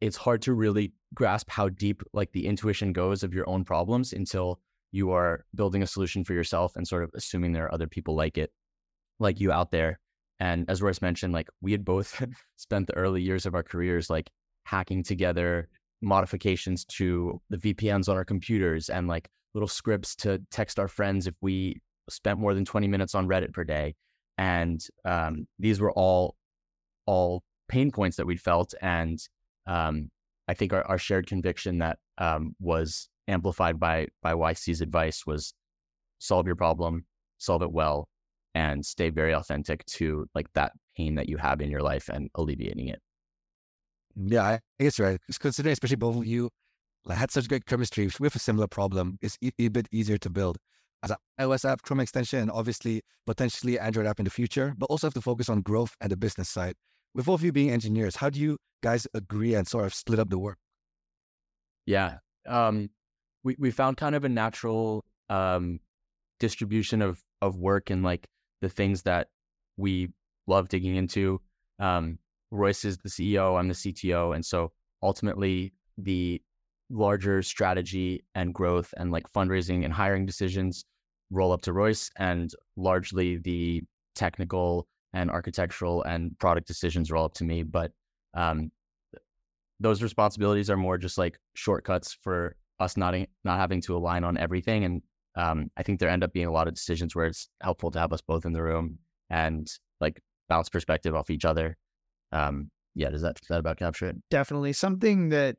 it's 0.00 0.16
hard 0.16 0.42
to 0.42 0.54
really 0.54 0.92
grasp 1.14 1.50
how 1.50 1.68
deep 1.68 2.02
like 2.12 2.32
the 2.32 2.46
intuition 2.46 2.92
goes 2.92 3.22
of 3.22 3.34
your 3.34 3.48
own 3.48 3.64
problems 3.64 4.12
until 4.12 4.60
you 4.92 5.10
are 5.10 5.44
building 5.54 5.82
a 5.82 5.86
solution 5.86 6.24
for 6.24 6.34
yourself 6.34 6.74
and 6.76 6.86
sort 6.86 7.04
of 7.04 7.10
assuming 7.14 7.52
there 7.52 7.66
are 7.66 7.74
other 7.74 7.86
people 7.86 8.16
like 8.16 8.38
it, 8.38 8.50
like 9.18 9.40
you 9.40 9.52
out 9.52 9.70
there. 9.70 10.00
And 10.40 10.68
as 10.70 10.80
Royce 10.80 11.02
mentioned, 11.02 11.32
like 11.32 11.48
we 11.60 11.72
had 11.72 11.84
both 11.84 12.24
spent 12.56 12.86
the 12.86 12.96
early 12.96 13.22
years 13.22 13.46
of 13.46 13.54
our 13.54 13.62
careers 13.62 14.10
like 14.10 14.30
hacking 14.64 15.02
together 15.02 15.68
modifications 16.02 16.84
to 16.86 17.40
the 17.50 17.58
VPNs 17.58 18.08
on 18.08 18.16
our 18.16 18.24
computers 18.24 18.88
and 18.88 19.06
like 19.06 19.28
little 19.54 19.68
scripts 19.68 20.16
to 20.16 20.40
text 20.50 20.78
our 20.78 20.88
friends 20.88 21.26
if 21.26 21.34
we 21.40 21.80
spent 22.08 22.38
more 22.38 22.54
than 22.54 22.64
20 22.64 22.88
minutes 22.88 23.14
on 23.14 23.28
Reddit 23.28 23.52
per 23.52 23.64
day. 23.64 23.94
And 24.40 24.82
um, 25.04 25.46
these 25.58 25.80
were 25.80 25.92
all 25.92 26.34
all 27.04 27.42
pain 27.68 27.90
points 27.90 28.16
that 28.16 28.26
we'd 28.26 28.40
felt. 28.40 28.72
And 28.80 29.18
um, 29.66 30.10
I 30.48 30.54
think 30.54 30.72
our, 30.72 30.82
our 30.84 30.96
shared 30.96 31.26
conviction 31.26 31.78
that 31.78 31.98
um, 32.16 32.56
was 32.58 33.10
amplified 33.28 33.78
by 33.78 34.08
by 34.22 34.32
YC's 34.32 34.80
advice 34.80 35.26
was 35.26 35.52
solve 36.18 36.46
your 36.46 36.56
problem, 36.56 37.04
solve 37.36 37.60
it 37.62 37.70
well, 37.70 38.08
and 38.54 38.84
stay 38.84 39.10
very 39.10 39.34
authentic 39.34 39.84
to 39.86 40.26
like 40.34 40.50
that 40.54 40.72
pain 40.96 41.16
that 41.16 41.28
you 41.28 41.36
have 41.36 41.60
in 41.60 41.70
your 41.70 41.82
life 41.82 42.08
and 42.08 42.30
alleviating 42.34 42.88
it. 42.88 43.00
Yeah, 44.16 44.44
I 44.44 44.60
guess 44.82 44.98
you're 44.98 45.10
right. 45.10 45.20
Considering 45.38 45.74
especially 45.74 45.96
both 45.96 46.16
of 46.16 46.26
you 46.26 46.48
had 47.10 47.30
such 47.30 47.46
great 47.46 47.66
chemistry 47.66 48.10
with 48.18 48.34
a 48.34 48.38
similar 48.38 48.66
problem, 48.66 49.18
it's 49.20 49.36
a 49.42 49.68
bit 49.68 49.86
easier 49.92 50.16
to 50.16 50.30
build 50.30 50.56
as 51.02 51.10
an 51.10 51.16
iOS 51.40 51.68
app, 51.68 51.82
Chrome 51.82 52.00
extension, 52.00 52.40
and 52.40 52.50
obviously 52.50 53.02
potentially 53.26 53.78
Android 53.78 54.06
app 54.06 54.18
in 54.18 54.24
the 54.24 54.30
future, 54.30 54.74
but 54.76 54.86
also 54.86 55.06
have 55.06 55.14
to 55.14 55.20
focus 55.20 55.48
on 55.48 55.62
growth 55.62 55.96
and 56.00 56.10
the 56.10 56.16
business 56.16 56.48
side. 56.48 56.74
With 57.14 57.26
both 57.26 57.40
of 57.40 57.44
you 57.44 57.52
being 57.52 57.70
engineers, 57.70 58.16
how 58.16 58.30
do 58.30 58.38
you 58.38 58.56
guys 58.82 59.06
agree 59.14 59.54
and 59.54 59.66
sort 59.66 59.84
of 59.84 59.94
split 59.94 60.18
up 60.18 60.30
the 60.30 60.38
work? 60.38 60.58
Yeah. 61.86 62.18
Um, 62.46 62.90
we, 63.42 63.56
we 63.58 63.70
found 63.70 63.96
kind 63.96 64.14
of 64.14 64.24
a 64.24 64.28
natural 64.28 65.04
um, 65.28 65.80
distribution 66.38 67.02
of, 67.02 67.20
of 67.42 67.56
work 67.56 67.90
and 67.90 68.02
like 68.02 68.28
the 68.60 68.68
things 68.68 69.02
that 69.02 69.28
we 69.76 70.08
love 70.46 70.68
digging 70.68 70.96
into. 70.96 71.40
Um, 71.78 72.18
Royce 72.50 72.84
is 72.84 72.98
the 72.98 73.08
CEO, 73.08 73.58
I'm 73.58 73.68
the 73.68 73.74
CTO. 73.74 74.34
And 74.34 74.44
so 74.44 74.72
ultimately, 75.02 75.72
the 75.96 76.42
larger 76.90 77.42
strategy 77.42 78.24
and 78.34 78.52
growth 78.52 78.92
and 78.96 79.12
like 79.12 79.30
fundraising 79.32 79.84
and 79.84 79.92
hiring 79.92 80.26
decisions 80.26 80.84
roll 81.30 81.52
up 81.52 81.62
to 81.62 81.72
Royce, 81.72 82.10
and 82.16 82.52
largely 82.76 83.36
the 83.38 83.82
technical 84.14 84.86
and 85.12 85.30
architectural 85.30 86.02
and 86.02 86.38
product 86.38 86.66
decisions 86.66 87.10
roll 87.10 87.24
up 87.24 87.34
to 87.34 87.44
me. 87.44 87.62
But 87.62 87.92
um, 88.34 88.70
those 89.80 90.02
responsibilities 90.02 90.70
are 90.70 90.76
more 90.76 90.98
just 90.98 91.18
like 91.18 91.38
shortcuts 91.54 92.16
for 92.22 92.56
us 92.78 92.96
not 92.96 93.14
not 93.44 93.58
having 93.58 93.80
to 93.82 93.96
align 93.96 94.24
on 94.24 94.36
everything. 94.36 94.84
And 94.84 95.02
um, 95.36 95.70
I 95.76 95.82
think 95.82 96.00
there 96.00 96.08
end 96.08 96.24
up 96.24 96.32
being 96.32 96.46
a 96.46 96.52
lot 96.52 96.68
of 96.68 96.74
decisions 96.74 97.14
where 97.14 97.26
it's 97.26 97.48
helpful 97.62 97.90
to 97.92 97.98
have 97.98 98.12
us 98.12 98.20
both 98.20 98.44
in 98.44 98.52
the 98.52 98.62
room 98.62 98.98
and 99.28 99.70
like 100.00 100.20
bounce 100.48 100.68
perspective 100.68 101.14
off 101.14 101.30
each 101.30 101.44
other. 101.44 101.76
Um, 102.32 102.70
yeah, 102.94 103.10
does 103.10 103.22
that 103.22 103.36
does 103.36 103.48
that 103.48 103.60
about 103.60 103.78
capture 103.78 104.06
it? 104.06 104.16
Definitely 104.30 104.72
something 104.72 105.28
that 105.30 105.56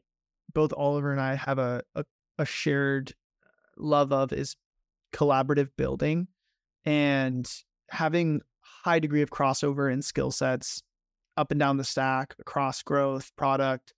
both 0.53 0.73
Oliver 0.75 1.11
and 1.11 1.21
I 1.21 1.35
have 1.35 1.59
a, 1.59 1.81
a, 1.95 2.03
a 2.37 2.45
shared 2.45 3.13
love 3.77 4.11
of 4.11 4.33
is 4.33 4.55
collaborative 5.13 5.69
building 5.77 6.27
and 6.85 7.49
having 7.89 8.41
high 8.61 8.99
degree 8.99 9.21
of 9.21 9.29
crossover 9.29 9.91
in 9.91 10.01
skill 10.01 10.31
sets 10.31 10.81
up 11.37 11.51
and 11.51 11.59
down 11.59 11.77
the 11.77 11.83
stack 11.83 12.35
across 12.39 12.81
growth, 12.83 13.31
product, 13.35 13.93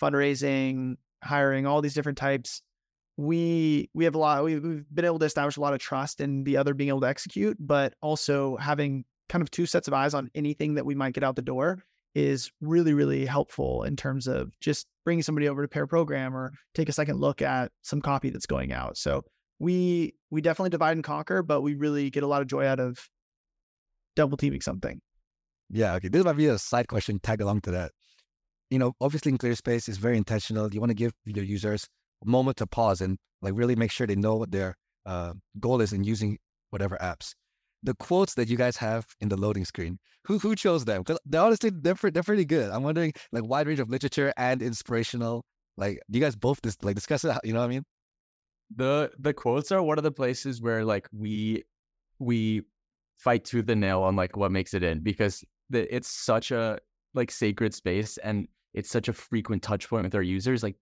fundraising, 0.00 0.96
hiring, 1.22 1.66
all 1.66 1.80
these 1.80 1.94
different 1.94 2.18
types. 2.18 2.62
We 3.16 3.88
we 3.94 4.04
have 4.04 4.14
a 4.14 4.18
lot. 4.18 4.44
We've, 4.44 4.84
been 4.92 5.04
able 5.04 5.18
to 5.18 5.24
establish 5.24 5.56
a 5.56 5.60
lot 5.60 5.72
of 5.72 5.80
trust 5.80 6.20
in 6.20 6.44
the 6.44 6.58
other 6.58 6.74
being 6.74 6.88
able 6.88 7.00
to 7.00 7.08
execute, 7.08 7.56
but 7.58 7.94
also 8.02 8.56
having 8.56 9.04
kind 9.28 9.42
of 9.42 9.50
two 9.50 9.66
sets 9.66 9.88
of 9.88 9.94
eyes 9.94 10.14
on 10.14 10.30
anything 10.34 10.74
that 10.74 10.86
we 10.86 10.94
might 10.94 11.14
get 11.14 11.24
out 11.24 11.34
the 11.34 11.42
door 11.42 11.82
is 12.14 12.50
really 12.60 12.94
really 12.94 13.26
helpful 13.26 13.82
in 13.82 13.96
terms 13.96 14.26
of 14.26 14.58
just 14.60 14.86
bringing 15.04 15.22
somebody 15.22 15.48
over 15.48 15.62
to 15.62 15.68
pair 15.68 15.86
program 15.86 16.34
or 16.34 16.52
take 16.74 16.88
a 16.88 16.92
second 16.92 17.18
look 17.18 17.42
at 17.42 17.72
some 17.82 18.00
copy 18.00 18.30
that's 18.30 18.46
going 18.46 18.72
out. 18.72 18.96
So 18.96 19.24
we 19.58 20.14
we 20.30 20.40
definitely 20.40 20.70
divide 20.70 20.96
and 20.96 21.04
conquer, 21.04 21.42
but 21.42 21.62
we 21.62 21.74
really 21.74 22.10
get 22.10 22.22
a 22.22 22.26
lot 22.26 22.42
of 22.42 22.48
joy 22.48 22.66
out 22.66 22.80
of 22.80 22.98
double 24.14 24.36
teaming 24.36 24.60
something. 24.60 25.00
Yeah, 25.70 25.94
okay. 25.94 26.08
This 26.08 26.24
might 26.24 26.36
be 26.36 26.46
a 26.46 26.58
side 26.58 26.88
question 26.88 27.18
tag 27.20 27.40
along 27.40 27.62
to 27.62 27.70
that. 27.72 27.92
You 28.70 28.78
know, 28.78 28.92
obviously 29.00 29.30
in 29.30 29.38
ClearSpace 29.38 29.88
is 29.88 29.96
very 29.96 30.16
intentional. 30.16 30.72
You 30.72 30.80
want 30.80 30.90
to 30.90 30.94
give 30.94 31.12
your 31.24 31.44
users 31.44 31.86
a 32.24 32.28
moment 32.28 32.56
to 32.58 32.66
pause 32.66 33.00
and 33.00 33.18
like 33.42 33.54
really 33.56 33.76
make 33.76 33.90
sure 33.90 34.06
they 34.06 34.16
know 34.16 34.36
what 34.36 34.50
their 34.50 34.76
uh, 35.04 35.34
goal 35.60 35.80
is 35.80 35.92
in 35.92 36.04
using 36.04 36.38
whatever 36.70 36.96
apps. 37.00 37.34
The 37.82 37.94
quotes 37.94 38.34
that 38.34 38.48
you 38.48 38.56
guys 38.56 38.76
have 38.78 39.06
in 39.20 39.28
the 39.28 39.36
loading 39.36 39.64
screen, 39.64 39.98
who 40.24 40.38
who 40.38 40.56
chose 40.56 40.84
them? 40.84 41.02
Because 41.02 41.18
they're 41.24 41.42
honestly 41.42 41.70
they're, 41.70 41.94
they're 41.94 42.22
pretty 42.22 42.44
good. 42.44 42.70
I'm 42.70 42.82
wondering 42.82 43.12
like 43.32 43.44
wide 43.44 43.66
range 43.68 43.80
of 43.80 43.88
literature 43.88 44.32
and 44.36 44.60
inspirational. 44.62 45.44
Like, 45.76 46.00
do 46.10 46.18
you 46.18 46.24
guys 46.24 46.34
both 46.34 46.58
like 46.82 46.94
discuss 46.94 47.24
it? 47.24 47.36
You 47.44 47.52
know 47.52 47.60
what 47.60 47.66
I 47.66 47.68
mean? 47.68 47.84
The 48.74 49.12
the 49.18 49.32
quotes 49.32 49.70
are 49.70 49.82
one 49.82 49.98
of 49.98 50.04
the 50.04 50.12
places 50.12 50.60
where 50.60 50.84
like 50.84 51.08
we 51.12 51.64
we 52.18 52.62
fight 53.18 53.44
to 53.46 53.62
the 53.62 53.76
nail 53.76 54.02
on 54.02 54.16
like 54.16 54.36
what 54.36 54.52
makes 54.52 54.74
it 54.74 54.82
in 54.82 55.00
because 55.00 55.44
the, 55.70 55.94
it's 55.94 56.08
such 56.08 56.50
a 56.50 56.78
like 57.14 57.30
sacred 57.30 57.74
space 57.74 58.18
and 58.18 58.46
it's 58.74 58.90
such 58.90 59.08
a 59.08 59.12
frequent 59.12 59.62
touch 59.62 59.88
point 59.88 60.04
with 60.04 60.14
our 60.14 60.22
users. 60.22 60.62
Like, 60.62 60.76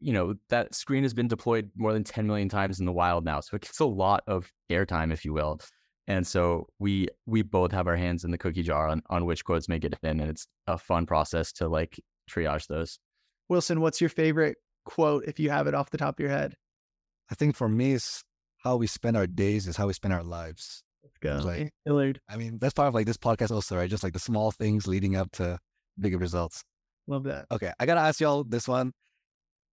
you 0.00 0.12
know, 0.12 0.34
that 0.48 0.74
screen 0.74 1.02
has 1.02 1.14
been 1.14 1.28
deployed 1.28 1.70
more 1.76 1.92
than 1.92 2.02
10 2.02 2.26
million 2.26 2.48
times 2.48 2.80
in 2.80 2.86
the 2.86 2.92
wild 2.92 3.24
now. 3.24 3.40
So 3.40 3.56
it 3.56 3.62
gets 3.62 3.78
a 3.78 3.84
lot 3.84 4.24
of 4.26 4.50
airtime, 4.70 5.12
if 5.12 5.24
you 5.24 5.32
will. 5.32 5.60
And 6.08 6.26
so 6.26 6.68
we 6.78 7.08
we 7.26 7.42
both 7.42 7.72
have 7.72 7.86
our 7.86 7.96
hands 7.96 8.24
in 8.24 8.30
the 8.30 8.38
cookie 8.38 8.62
jar 8.62 8.88
on, 8.88 9.02
on 9.10 9.26
which 9.26 9.44
quotes 9.44 9.68
make 9.68 9.84
it 9.84 9.94
in. 10.02 10.20
And 10.20 10.30
it's 10.30 10.46
a 10.66 10.78
fun 10.78 11.04
process 11.04 11.52
to 11.54 11.68
like 11.68 12.00
triage 12.30 12.68
those. 12.68 12.98
Wilson, 13.48 13.80
what's 13.80 14.00
your 14.00 14.10
favorite 14.10 14.56
quote 14.84 15.24
if 15.26 15.38
you 15.38 15.50
have 15.50 15.66
it 15.66 15.74
off 15.74 15.90
the 15.90 15.98
top 15.98 16.18
of 16.18 16.20
your 16.20 16.30
head? 16.30 16.54
I 17.30 17.34
think 17.34 17.56
for 17.56 17.68
me, 17.68 17.94
it's 17.94 18.22
how 18.58 18.76
we 18.76 18.86
spend 18.86 19.16
our 19.16 19.26
days 19.26 19.66
is 19.66 19.76
how 19.76 19.86
we 19.86 19.92
spend 19.92 20.14
our 20.14 20.22
lives. 20.22 20.82
Let's 21.02 21.18
go. 21.18 21.46
Like, 21.46 21.72
Dillard. 21.84 22.20
I 22.28 22.36
mean, 22.36 22.58
that's 22.58 22.74
part 22.74 22.88
of 22.88 22.94
like 22.94 23.06
this 23.06 23.16
podcast 23.16 23.50
also, 23.50 23.76
right? 23.76 23.90
Just 23.90 24.02
like 24.02 24.12
the 24.12 24.18
small 24.18 24.50
things 24.50 24.86
leading 24.86 25.16
up 25.16 25.30
to 25.32 25.58
bigger 25.98 26.18
results. 26.18 26.62
Love 27.06 27.24
that. 27.24 27.46
Okay, 27.50 27.72
I 27.78 27.86
gotta 27.86 28.00
ask 28.00 28.20
y'all 28.20 28.44
this 28.44 28.66
one. 28.66 28.92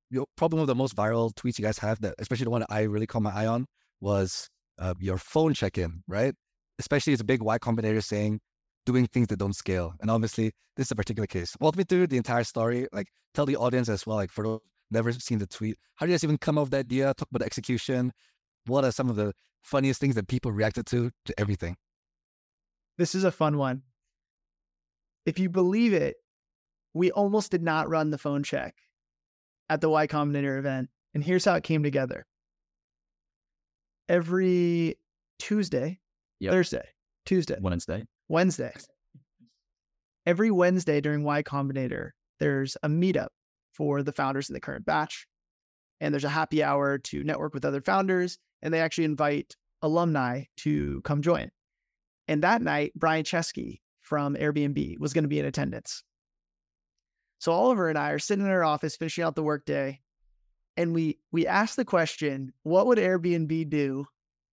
Your 0.10 0.27
probably 0.36 0.57
one 0.57 0.63
of 0.63 0.67
the 0.67 0.75
most 0.75 0.95
viral 0.95 1.33
tweets 1.33 1.57
you 1.57 1.65
guys 1.65 1.79
have 1.79 2.00
that, 2.01 2.15
especially 2.19 2.43
the 2.43 2.51
one 2.51 2.62
that 2.62 2.72
I 2.72 2.83
really 2.83 3.07
caught 3.07 3.24
my 3.24 3.33
eye 3.33 3.48
on, 3.48 3.65
was 4.00 4.48
uh, 4.77 4.93
your 5.00 5.17
phone 5.17 5.53
check-in, 5.53 6.03
right? 6.07 6.36
Especially 6.77 7.13
it's 7.13 7.22
a 7.22 7.25
big 7.25 7.41
Y 7.41 7.57
Combinator 7.57 8.03
saying 8.03 8.39
doing 8.86 9.07
things 9.07 9.27
that 9.27 9.39
don't 9.39 9.55
scale. 9.55 9.95
And 10.01 10.12
obviously, 10.12 10.51
this 10.75 10.88
is 10.88 10.91
a 10.91 10.95
particular 10.95 11.25
case. 11.25 11.55
Walk 11.60 11.75
me 11.75 11.83
through 11.83 12.07
the 12.07 12.17
entire 12.17 12.43
story. 12.43 12.88
Like, 12.91 13.07
tell 13.33 13.45
the 13.45 13.55
audience 13.55 13.89
as 13.89 14.05
well. 14.05 14.17
Like, 14.17 14.31
for 14.31 14.43
those 14.43 14.60
never 14.93 15.12
seen 15.12 15.39
the 15.39 15.47
tweet, 15.47 15.75
how 15.95 16.05
do 16.05 16.12
you 16.12 16.13
guys 16.15 16.23
even 16.23 16.38
come 16.38 16.57
up 16.57 16.63
with 16.65 16.71
the 16.71 16.77
idea? 16.77 17.13
Talk 17.15 17.27
about 17.29 17.39
the 17.39 17.45
execution. 17.45 18.12
What 18.65 18.85
are 18.85 18.91
some 18.91 19.09
of 19.09 19.15
the 19.15 19.33
funniest 19.62 20.00
things 20.00 20.15
that 20.15 20.27
people 20.27 20.51
reacted 20.51 20.85
to 20.88 21.12
to 21.25 21.39
everything? 21.39 21.75
This 22.97 23.15
is 23.15 23.23
a 23.23 23.31
fun 23.31 23.57
one. 23.57 23.81
If 25.25 25.39
you 25.39 25.50
believe 25.50 25.93
it, 25.93 26.15
we 26.93 27.12
almost 27.12 27.50
did 27.51 27.63
not 27.63 27.89
run 27.89 28.12
the 28.12 28.17
phone 28.17 28.43
check 28.43 28.75
at 29.69 29.81
the 29.81 29.89
Y 29.89 30.07
Combinator 30.07 30.57
event. 30.59 30.89
And 31.13 31.23
here's 31.23 31.45
how 31.45 31.55
it 31.55 31.63
came 31.63 31.83
together. 31.83 32.25
Every 34.09 34.95
Tuesday, 35.39 36.00
Yep. 36.39 36.51
Thursday, 36.51 36.88
Tuesday, 37.25 37.57
Wednesday. 37.62 38.03
Wednesday. 38.27 38.73
Every 40.25 40.51
Wednesday 40.51 41.00
during 41.01 41.23
Y 41.23 41.41
Combinator, 41.43 42.12
there's 42.39 42.75
a 42.83 42.89
meetup 42.89 43.29
for 43.74 44.03
the 44.03 44.13
founders 44.13 44.50
in 44.50 44.53
the 44.53 44.60
current 44.60 44.86
batch. 44.86 45.27
And 46.00 46.13
there's 46.13 46.24
a 46.24 46.30
happy 46.30 46.63
hour 46.63 46.98
to 46.98 47.24
network 47.24 47.53
with 47.53 47.65
other 47.65 47.82
founders. 47.82 48.38
And 48.62 48.74
they 48.74 48.80
actually 48.80 49.06
invite 49.06 49.56
alumni 49.82 50.44
to 50.58 51.01
come 51.01 51.22
join. 51.22 51.51
And 52.27 52.42
that 52.44 52.62
night, 52.62 52.94
Brian 52.96 53.25
Chesky 53.25 53.82
from 54.01 54.36
Airbnb 54.36 55.00
was 55.00 55.13
going 55.13 55.24
to 55.24 55.30
be 55.30 55.39
in 55.39 55.46
attendance. 55.46 56.03
So 57.39 57.51
Oliver 57.51 57.89
and 57.89 57.98
I 57.98 58.12
are 58.12 58.20
sitting 58.20 58.46
in 58.46 58.51
our 58.51 58.63
office 58.63 58.96
finishing 58.96 59.24
out 59.24 59.36
the 59.36 59.44
workday, 59.44 60.00
and 60.77 60.94
we 60.94 61.20
we 61.34 61.46
asked 61.46 61.75
the 61.75 61.84
question, 61.84 62.53
what 62.63 62.88
would 62.88 62.98
Airbnb 62.98 63.70
do 63.70 64.06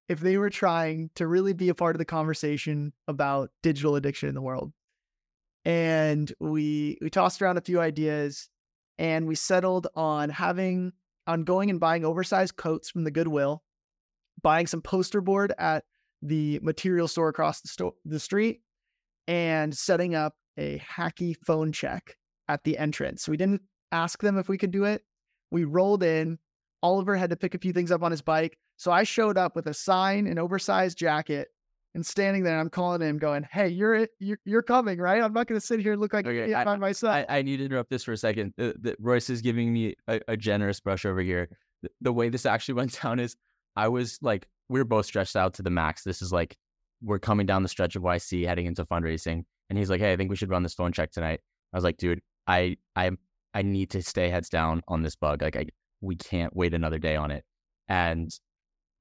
if 0.08 0.18
they 0.18 0.36
were 0.38 0.50
trying 0.50 1.10
to 1.14 1.28
really 1.28 1.52
be 1.52 1.68
a 1.68 1.74
part 1.74 1.94
of 1.94 1.98
the 1.98 2.04
conversation 2.04 2.92
about 3.06 3.50
digital 3.62 3.94
addiction 3.94 4.28
in 4.28 4.34
the 4.34 4.42
world? 4.42 4.72
And 5.64 6.32
we 6.40 6.98
we 7.00 7.10
tossed 7.10 7.40
around 7.40 7.58
a 7.58 7.62
few 7.62 7.80
ideas 7.80 8.48
and 9.00 9.26
we 9.26 9.34
settled 9.34 9.86
on 9.96 10.28
having 10.28 10.92
on 11.26 11.42
going 11.42 11.70
and 11.70 11.80
buying 11.80 12.04
oversized 12.04 12.56
coats 12.56 12.90
from 12.90 13.02
the 13.02 13.10
Goodwill, 13.10 13.62
buying 14.42 14.66
some 14.66 14.82
poster 14.82 15.22
board 15.22 15.54
at 15.58 15.84
the 16.22 16.60
material 16.62 17.08
store 17.08 17.30
across 17.30 17.62
the, 17.62 17.68
sto- 17.68 17.96
the 18.04 18.20
street, 18.20 18.60
and 19.26 19.76
setting 19.76 20.14
up 20.14 20.34
a 20.58 20.78
hacky 20.80 21.34
phone 21.46 21.72
check 21.72 22.16
at 22.48 22.62
the 22.64 22.76
entrance. 22.76 23.26
We 23.26 23.38
didn't 23.38 23.62
ask 23.90 24.20
them 24.20 24.36
if 24.36 24.48
we 24.48 24.58
could 24.58 24.70
do 24.70 24.84
it. 24.84 25.02
We 25.50 25.64
rolled 25.64 26.02
in. 26.02 26.38
Oliver 26.82 27.16
had 27.16 27.30
to 27.30 27.36
pick 27.36 27.54
a 27.54 27.58
few 27.58 27.72
things 27.72 27.90
up 27.90 28.02
on 28.02 28.10
his 28.10 28.22
bike. 28.22 28.58
So 28.76 28.92
I 28.92 29.04
showed 29.04 29.38
up 29.38 29.56
with 29.56 29.66
a 29.66 29.74
sign, 29.74 30.26
an 30.26 30.38
oversized 30.38 30.98
jacket, 30.98 31.48
and 31.94 32.06
standing 32.06 32.42
there. 32.44 32.58
I'm 32.58 32.70
calling 32.70 33.00
him, 33.00 33.18
going, 33.18 33.46
"Hey, 33.50 33.68
you're 33.68 34.06
you're, 34.18 34.38
you're 34.44 34.62
coming, 34.62 34.98
right? 34.98 35.22
I'm 35.22 35.32
not 35.32 35.46
going 35.46 35.60
to 35.60 35.66
sit 35.66 35.80
here 35.80 35.92
and 35.92 36.00
look 36.00 36.12
like 36.12 36.26
Okay, 36.26 36.44
idiot 36.44 36.64
by 36.64 36.76
myself." 36.76 37.14
I, 37.14 37.26
I 37.28 37.42
need 37.42 37.58
to 37.58 37.64
interrupt 37.64 37.90
this 37.90 38.04
for 38.04 38.12
a 38.12 38.16
second. 38.16 38.54
The, 38.56 38.74
the, 38.80 38.96
Royce 39.00 39.30
is 39.30 39.40
giving 39.40 39.72
me 39.72 39.94
a, 40.08 40.20
a 40.28 40.36
generous 40.36 40.80
brush 40.80 41.04
over 41.04 41.20
here. 41.20 41.48
The, 41.82 41.90
the 42.00 42.12
way 42.12 42.28
this 42.28 42.46
actually 42.46 42.74
went 42.80 43.00
down 43.00 43.18
is 43.18 43.36
I 43.76 43.88
was 43.88 44.18
like, 44.22 44.46
we 44.68 44.80
are 44.80 44.84
both 44.84 45.06
stretched 45.06 45.36
out 45.36 45.54
to 45.54 45.62
the 45.62 45.70
max. 45.70 46.04
This 46.04 46.22
is 46.22 46.32
like, 46.32 46.56
we're 47.02 47.18
coming 47.18 47.46
down 47.46 47.62
the 47.62 47.68
stretch 47.68 47.96
of 47.96 48.02
YC 48.02 48.46
heading 48.46 48.66
into 48.66 48.84
fundraising. 48.84 49.44
And 49.68 49.78
he's 49.78 49.90
like, 49.90 50.00
hey, 50.00 50.12
I 50.12 50.16
think 50.16 50.30
we 50.30 50.36
should 50.36 50.50
run 50.50 50.62
this 50.62 50.74
phone 50.74 50.92
check 50.92 51.12
tonight. 51.12 51.40
I 51.72 51.76
was 51.76 51.84
like, 51.84 51.96
dude, 51.96 52.20
I, 52.46 52.76
I, 52.96 53.12
I 53.54 53.62
need 53.62 53.90
to 53.90 54.02
stay 54.02 54.28
heads 54.28 54.48
down 54.48 54.82
on 54.88 55.02
this 55.02 55.16
bug. 55.16 55.42
Like, 55.42 55.56
I, 55.56 55.66
we 56.00 56.16
can't 56.16 56.54
wait 56.54 56.74
another 56.74 56.98
day 56.98 57.16
on 57.16 57.30
it. 57.30 57.44
And 57.88 58.30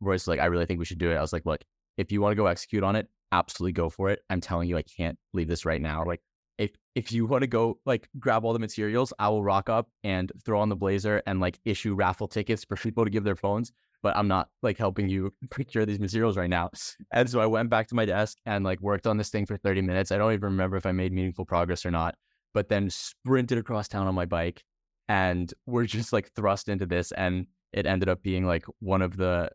Royce 0.01 0.22
was 0.22 0.27
like, 0.27 0.39
I 0.39 0.46
really 0.46 0.65
think 0.65 0.79
we 0.79 0.86
should 0.86 0.98
do 0.98 1.12
it. 1.12 1.15
I 1.15 1.22
was 1.22 1.34
like, 1.34 1.46
look, 1.46 1.62
if 2.00 2.13
you 2.13 2.22
want 2.22 2.32
to 2.32 2.36
go 2.38 2.46
execute 2.46 2.82
on 2.82 2.96
it, 2.96 3.08
absolutely 3.34 3.74
go 3.74 3.89
for 3.89 4.10
it. 4.10 4.22
I'm 4.29 4.39
telling 4.39 4.70
you, 4.70 4.77
I 4.77 4.84
can't 4.84 5.20
leave 5.34 5.50
this 5.50 5.65
right 5.65 5.82
now. 5.82 6.06
Like, 6.06 6.22
if 6.58 6.72
if 6.96 7.12
you 7.12 7.25
want 7.25 7.41
to 7.41 7.48
go 7.48 7.77
like 7.86 8.08
grab 8.20 8.46
all 8.46 8.53
the 8.53 8.60
materials, 8.60 9.13
I 9.20 9.27
will 9.27 9.44
rock 9.44 9.70
up 9.70 9.89
and 10.03 10.32
throw 10.46 10.62
on 10.62 10.70
the 10.70 10.75
blazer 10.77 11.22
and 11.27 11.41
like 11.41 11.60
issue 11.65 11.94
raffle 11.94 12.27
tickets 12.27 12.63
for 12.63 12.77
people 12.77 13.03
to 13.03 13.10
give 13.10 13.25
their 13.25 13.36
phones. 13.36 13.72
But 14.01 14.15
I'm 14.15 14.29
not 14.29 14.48
like 14.63 14.77
helping 14.77 15.10
you 15.10 15.34
procure 15.50 15.86
these 15.86 16.00
materials 16.00 16.38
right 16.38 16.50
now. 16.50 16.70
And 17.12 17.29
so 17.29 17.41
I 17.41 17.46
went 17.46 17.70
back 17.70 17.88
to 17.89 17.96
my 17.96 18.06
desk 18.06 18.38
and 18.46 18.63
like 18.63 18.79
worked 18.79 19.06
on 19.06 19.18
this 19.18 19.29
thing 19.29 19.46
for 19.46 19.58
30 19.58 19.82
minutes. 19.82 20.12
I 20.12 20.18
don't 20.18 20.32
even 20.32 20.51
remember 20.51 20.77
if 20.77 20.86
I 20.86 20.94
made 20.94 21.12
meaningful 21.12 21.46
progress 21.46 21.86
or 21.86 21.91
not, 21.91 22.15
but 22.53 22.70
then 22.70 22.89
sprinted 22.89 23.58
across 23.58 23.89
town 23.89 24.08
on 24.08 24.15
my 24.15 24.25
bike 24.25 24.63
and 25.10 25.53
we're 25.65 25.86
just 25.86 26.13
like 26.13 26.32
thrust 26.34 26.70
into 26.70 26.86
this. 26.86 27.12
And 27.12 27.48
it 27.74 27.86
ended 27.86 28.10
up 28.10 28.24
being 28.24 28.46
like 28.46 28.65
one 28.79 29.01
of 29.01 29.18
the 29.18 29.50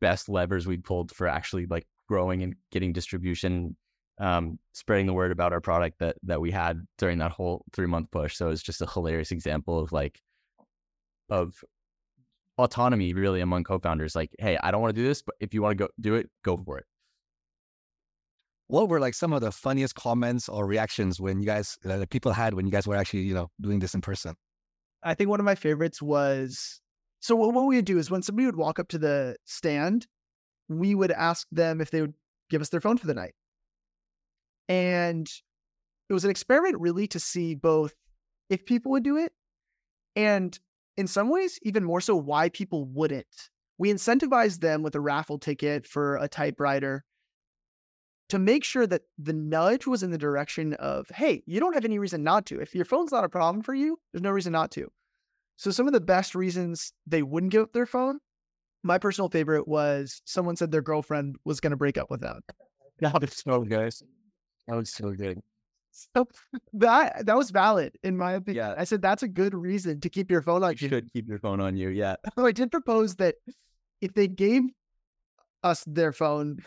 best 0.00 0.28
levers 0.28 0.66
we 0.66 0.76
pulled 0.76 1.12
for 1.12 1.28
actually 1.28 1.66
like 1.66 1.86
growing 2.08 2.42
and 2.42 2.54
getting 2.70 2.92
distribution 2.92 3.76
um, 4.20 4.58
spreading 4.74 5.06
the 5.06 5.14
word 5.14 5.32
about 5.32 5.52
our 5.52 5.60
product 5.60 5.98
that 5.98 6.16
that 6.24 6.40
we 6.40 6.50
had 6.50 6.86
during 6.98 7.18
that 7.18 7.32
whole 7.32 7.64
three 7.72 7.86
month 7.86 8.10
push. 8.10 8.36
So 8.36 8.50
it's 8.50 8.62
just 8.62 8.82
a 8.82 8.86
hilarious 8.86 9.32
example 9.32 9.78
of 9.78 9.92
like 9.92 10.20
of 11.30 11.64
autonomy 12.58 13.14
really 13.14 13.40
among 13.40 13.64
co-founders. 13.64 14.14
Like, 14.14 14.30
hey, 14.38 14.58
I 14.62 14.70
don't 14.70 14.82
want 14.82 14.94
to 14.94 15.00
do 15.00 15.08
this, 15.08 15.22
but 15.22 15.36
if 15.40 15.54
you 15.54 15.62
want 15.62 15.78
to 15.78 15.84
go 15.84 15.88
do 15.98 16.14
it, 16.16 16.28
go 16.44 16.58
for 16.58 16.78
it. 16.78 16.84
What 18.66 18.88
were 18.88 19.00
like 19.00 19.14
some 19.14 19.32
of 19.32 19.40
the 19.40 19.50
funniest 19.50 19.94
comments 19.94 20.48
or 20.48 20.66
reactions 20.66 21.18
when 21.18 21.40
you 21.40 21.46
guys 21.46 21.78
uh, 21.84 21.96
that 21.96 22.10
people 22.10 22.32
had 22.32 22.54
when 22.54 22.66
you 22.66 22.72
guys 22.72 22.86
were 22.86 22.96
actually 22.96 23.20
you 23.20 23.34
know 23.34 23.50
doing 23.60 23.78
this 23.78 23.94
in 23.94 24.02
person? 24.02 24.34
I 25.02 25.14
think 25.14 25.30
one 25.30 25.40
of 25.40 25.46
my 25.46 25.54
favorites 25.54 26.02
was 26.02 26.82
so 27.20 27.36
what, 27.36 27.54
what 27.54 27.66
we 27.66 27.76
would 27.76 27.84
do 27.84 27.98
is 27.98 28.10
when 28.10 28.22
somebody 28.22 28.46
would 28.46 28.56
walk 28.56 28.78
up 28.78 28.88
to 28.88 28.98
the 28.98 29.36
stand, 29.44 30.06
we 30.68 30.94
would 30.94 31.10
ask 31.10 31.46
them 31.52 31.80
if 31.80 31.90
they 31.90 32.00
would 32.00 32.14
give 32.48 32.62
us 32.62 32.70
their 32.70 32.80
phone 32.80 32.96
for 32.96 33.06
the 33.06 33.14
night. 33.14 33.34
And 34.68 35.30
it 36.08 36.12
was 36.12 36.24
an 36.24 36.30
experiment 36.30 36.80
really 36.80 37.06
to 37.08 37.20
see 37.20 37.54
both 37.54 37.94
if 38.48 38.64
people 38.64 38.92
would 38.92 39.04
do 39.04 39.16
it 39.16 39.32
and 40.16 40.58
in 40.96 41.06
some 41.06 41.28
ways 41.28 41.58
even 41.62 41.84
more 41.84 42.00
so 42.00 42.16
why 42.16 42.48
people 42.48 42.84
wouldn't. 42.84 43.50
We 43.78 43.92
incentivized 43.92 44.60
them 44.60 44.82
with 44.82 44.94
a 44.94 45.00
raffle 45.00 45.38
ticket 45.38 45.86
for 45.86 46.16
a 46.16 46.28
typewriter 46.28 47.04
to 48.28 48.38
make 48.38 48.62
sure 48.64 48.86
that 48.86 49.02
the 49.18 49.32
nudge 49.32 49.86
was 49.86 50.02
in 50.02 50.10
the 50.10 50.18
direction 50.18 50.74
of, 50.74 51.08
hey, 51.08 51.42
you 51.46 51.58
don't 51.58 51.74
have 51.74 51.84
any 51.84 51.98
reason 51.98 52.22
not 52.22 52.46
to. 52.46 52.60
If 52.60 52.74
your 52.74 52.84
phone's 52.84 53.12
not 53.12 53.24
a 53.24 53.28
problem 53.28 53.62
for 53.62 53.74
you, 53.74 53.98
there's 54.12 54.22
no 54.22 54.30
reason 54.30 54.52
not 54.52 54.70
to. 54.72 54.90
So 55.60 55.70
some 55.70 55.86
of 55.86 55.92
the 55.92 56.00
best 56.00 56.34
reasons 56.34 56.94
they 57.06 57.22
wouldn't 57.22 57.52
give 57.52 57.64
up 57.64 57.72
their 57.74 57.84
phone, 57.84 58.18
my 58.82 58.96
personal 58.96 59.28
favorite 59.28 59.68
was 59.68 60.22
someone 60.24 60.56
said 60.56 60.70
their 60.72 60.80
girlfriend 60.80 61.36
was 61.44 61.60
going 61.60 61.72
to 61.72 61.76
break 61.76 61.98
up 61.98 62.10
with 62.10 62.22
them. 62.22 62.40
That 63.00 63.20
was 63.20 63.34
so 63.36 63.60
good. 63.60 63.92
That 64.68 64.76
was 64.76 64.90
so 64.90 65.10
good. 65.12 65.38
So 65.90 66.28
that 66.74 67.26
that 67.26 67.36
was 67.36 67.50
valid 67.50 67.96
in 68.02 68.16
my 68.16 68.32
opinion. 68.32 68.64
Yeah. 68.68 68.74
I 68.78 68.84
said 68.84 69.02
that's 69.02 69.22
a 69.22 69.28
good 69.28 69.54
reason 69.54 70.00
to 70.00 70.08
keep 70.08 70.30
your 70.30 70.40
phone 70.42 70.62
on 70.64 70.70
You 70.72 70.76
you. 70.80 70.88
should 70.88 71.12
keep 71.12 71.26
your 71.28 71.38
phone 71.38 71.60
on 71.60 71.76
you. 71.76 71.88
Yeah. 71.88 72.16
Although 72.36 72.46
I 72.48 72.52
did 72.52 72.70
propose 72.70 73.16
that 73.16 73.34
if 74.00 74.12
they 74.14 74.28
gave 74.28 74.62
us 75.62 75.82
their 75.86 76.12
phone, 76.12 76.58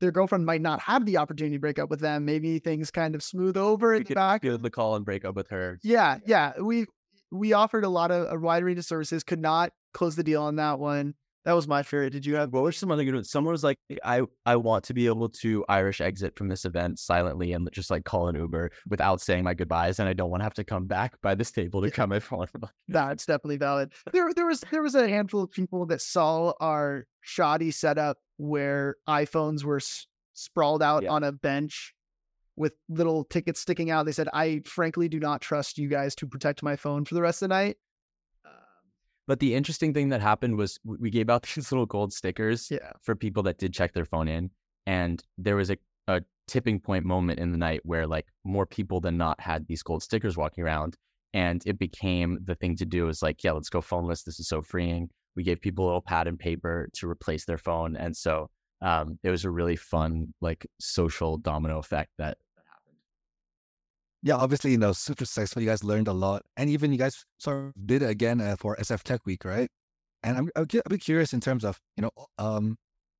their 0.00 0.10
girlfriend 0.12 0.44
might 0.44 0.60
not 0.60 0.80
have 0.80 1.04
the 1.06 1.16
opportunity 1.18 1.56
to 1.56 1.60
break 1.60 1.78
up 1.78 1.88
with 1.88 2.00
them. 2.00 2.24
Maybe 2.24 2.58
things 2.58 2.90
kind 2.90 3.14
of 3.14 3.22
smooth 3.22 3.56
over 3.56 3.90
We 3.90 3.98
in 3.98 4.02
the 4.04 4.14
back. 4.14 4.42
the 4.42 4.70
call 4.70 4.96
and 4.96 5.04
break 5.04 5.24
up 5.24 5.36
with 5.36 5.48
her. 5.50 5.78
Yeah, 5.82 6.18
yeah. 6.26 6.52
We 6.60 6.86
we 7.30 7.52
offered 7.52 7.84
a 7.84 7.88
lot 7.88 8.10
of 8.10 8.32
a 8.32 8.38
wide 8.38 8.64
range 8.64 8.78
of 8.78 8.84
services. 8.84 9.22
Could 9.24 9.40
not 9.40 9.72
close 9.94 10.16
the 10.16 10.24
deal 10.24 10.42
on 10.42 10.56
that 10.56 10.78
one. 10.78 11.14
That 11.44 11.52
was 11.52 11.68
my 11.68 11.84
favorite. 11.84 12.10
Did 12.10 12.26
you 12.26 12.34
have? 12.34 12.52
What 12.52 12.64
were 12.64 12.72
some 12.72 12.90
other 12.90 13.04
good 13.04 13.14
ones? 13.14 13.30
Someone 13.30 13.52
was 13.52 13.62
like, 13.62 13.78
I, 14.04 14.22
I 14.44 14.56
want 14.56 14.82
to 14.86 14.94
be 14.94 15.06
able 15.06 15.28
to 15.28 15.64
Irish 15.68 16.00
exit 16.00 16.36
from 16.36 16.48
this 16.48 16.64
event 16.64 16.98
silently 16.98 17.52
and 17.52 17.68
just 17.70 17.88
like 17.88 18.04
call 18.04 18.26
an 18.26 18.34
Uber 18.34 18.72
without 18.88 19.20
saying 19.20 19.44
my 19.44 19.54
goodbyes. 19.54 20.00
And 20.00 20.08
I 20.08 20.12
don't 20.12 20.28
want 20.28 20.40
to 20.40 20.44
have 20.44 20.54
to 20.54 20.64
come 20.64 20.86
back 20.86 21.14
by 21.22 21.36
this 21.36 21.52
table 21.52 21.82
to 21.82 21.90
grab 21.90 22.08
my 22.08 22.18
phone. 22.18 22.46
That's 22.88 23.26
definitely 23.26 23.58
valid. 23.58 23.92
There, 24.12 24.32
there 24.34 24.46
was 24.46 24.64
there 24.72 24.82
was 24.82 24.96
a 24.96 25.08
handful 25.08 25.40
of 25.44 25.52
people 25.52 25.86
that 25.86 26.00
saw 26.02 26.52
our 26.58 27.06
shoddy 27.20 27.70
setup 27.70 28.18
where 28.38 28.96
iPhones 29.08 29.62
were 29.62 29.76
s- 29.76 30.08
sprawled 30.32 30.82
out 30.82 31.04
Yeah. 31.04 31.10
on 31.12 31.22
a 31.22 31.30
bench 31.30 31.94
with 32.56 32.74
little 32.88 33.24
tickets 33.24 33.60
sticking 33.60 33.90
out. 33.90 34.06
They 34.06 34.12
said, 34.12 34.28
"I 34.32 34.62
frankly 34.64 35.08
do 35.08 35.20
not 35.20 35.40
trust 35.40 35.78
you 35.78 35.88
guys 35.88 36.14
to 36.16 36.26
protect 36.26 36.62
my 36.62 36.76
phone 36.76 37.04
for 37.04 37.14
the 37.14 37.22
rest 37.22 37.42
of 37.42 37.48
the 37.48 37.54
night." 37.54 37.76
Um, 38.44 38.52
But 39.26 39.40
the 39.40 39.54
interesting 39.54 39.92
thing 39.94 40.08
that 40.10 40.20
happened 40.20 40.56
was 40.56 40.78
we 40.84 41.10
gave 41.10 41.30
out 41.30 41.42
these 41.54 41.70
little 41.72 41.86
gold 41.86 42.12
stickers 42.12 42.70
yeah, 42.70 42.92
for 43.02 43.14
people 43.14 43.42
that 43.44 43.58
did 43.58 43.72
check 43.72 43.92
their 43.92 44.04
phone 44.04 44.28
in. 44.28 44.50
And 44.86 45.22
there 45.36 45.56
was 45.56 45.70
a, 45.70 45.76
a 46.06 46.22
tipping 46.46 46.80
point 46.80 47.04
moment 47.04 47.40
in 47.40 47.50
the 47.50 47.58
night 47.58 47.80
where 47.84 48.06
like 48.06 48.26
more 48.44 48.66
people 48.66 49.00
than 49.00 49.16
not 49.16 49.40
had 49.40 49.66
these 49.66 49.82
gold 49.82 50.02
stickers 50.02 50.36
walking 50.36 50.62
around. 50.64 50.96
And 51.34 51.62
it 51.66 51.78
became 51.78 52.38
the 52.44 52.54
thing 52.54 52.76
to 52.76 52.86
do 52.86 53.08
is 53.08 53.20
like, 53.20 53.44
yeah, 53.44 53.52
let's 53.52 53.68
go 53.68 53.80
phoneless. 53.80 54.24
This 54.24 54.40
is 54.40 54.48
so 54.48 54.62
freeing. 54.62 55.10
We 55.34 55.42
gave 55.42 55.60
people 55.60 55.84
a 55.84 55.86
little 55.86 56.00
pad 56.00 56.28
and 56.28 56.38
paper 56.38 56.88
to 56.94 57.10
replace 57.10 57.44
their 57.44 57.58
phone. 57.58 57.96
And 57.96 58.16
so 58.16 58.48
um, 58.80 59.18
it 59.22 59.30
was 59.30 59.44
a 59.44 59.50
really 59.50 59.76
fun, 59.76 60.32
like 60.40 60.66
social 60.80 61.36
domino 61.36 61.78
effect 61.78 62.10
that. 62.18 62.38
Yeah, 64.26 64.34
obviously, 64.34 64.72
you 64.72 64.78
know, 64.78 64.90
super 64.92 65.24
successful. 65.24 65.62
You 65.62 65.68
guys 65.68 65.84
learned 65.84 66.08
a 66.08 66.12
lot, 66.12 66.42
and 66.56 66.68
even 66.68 66.90
you 66.90 66.98
guys 66.98 67.24
sort 67.38 67.66
of 67.66 67.86
did 67.86 68.02
it 68.02 68.10
again 68.10 68.40
uh, 68.40 68.56
for 68.58 68.74
SF 68.74 69.04
Tech 69.04 69.24
Week, 69.24 69.44
right? 69.44 69.68
And 70.24 70.36
I'm 70.36 70.50
a 70.56 70.66
bit 70.66 71.00
curious 71.00 71.32
in 71.32 71.38
terms 71.38 71.64
of 71.64 71.78
you 71.96 72.02
know, 72.02 72.10
um, 72.36 72.76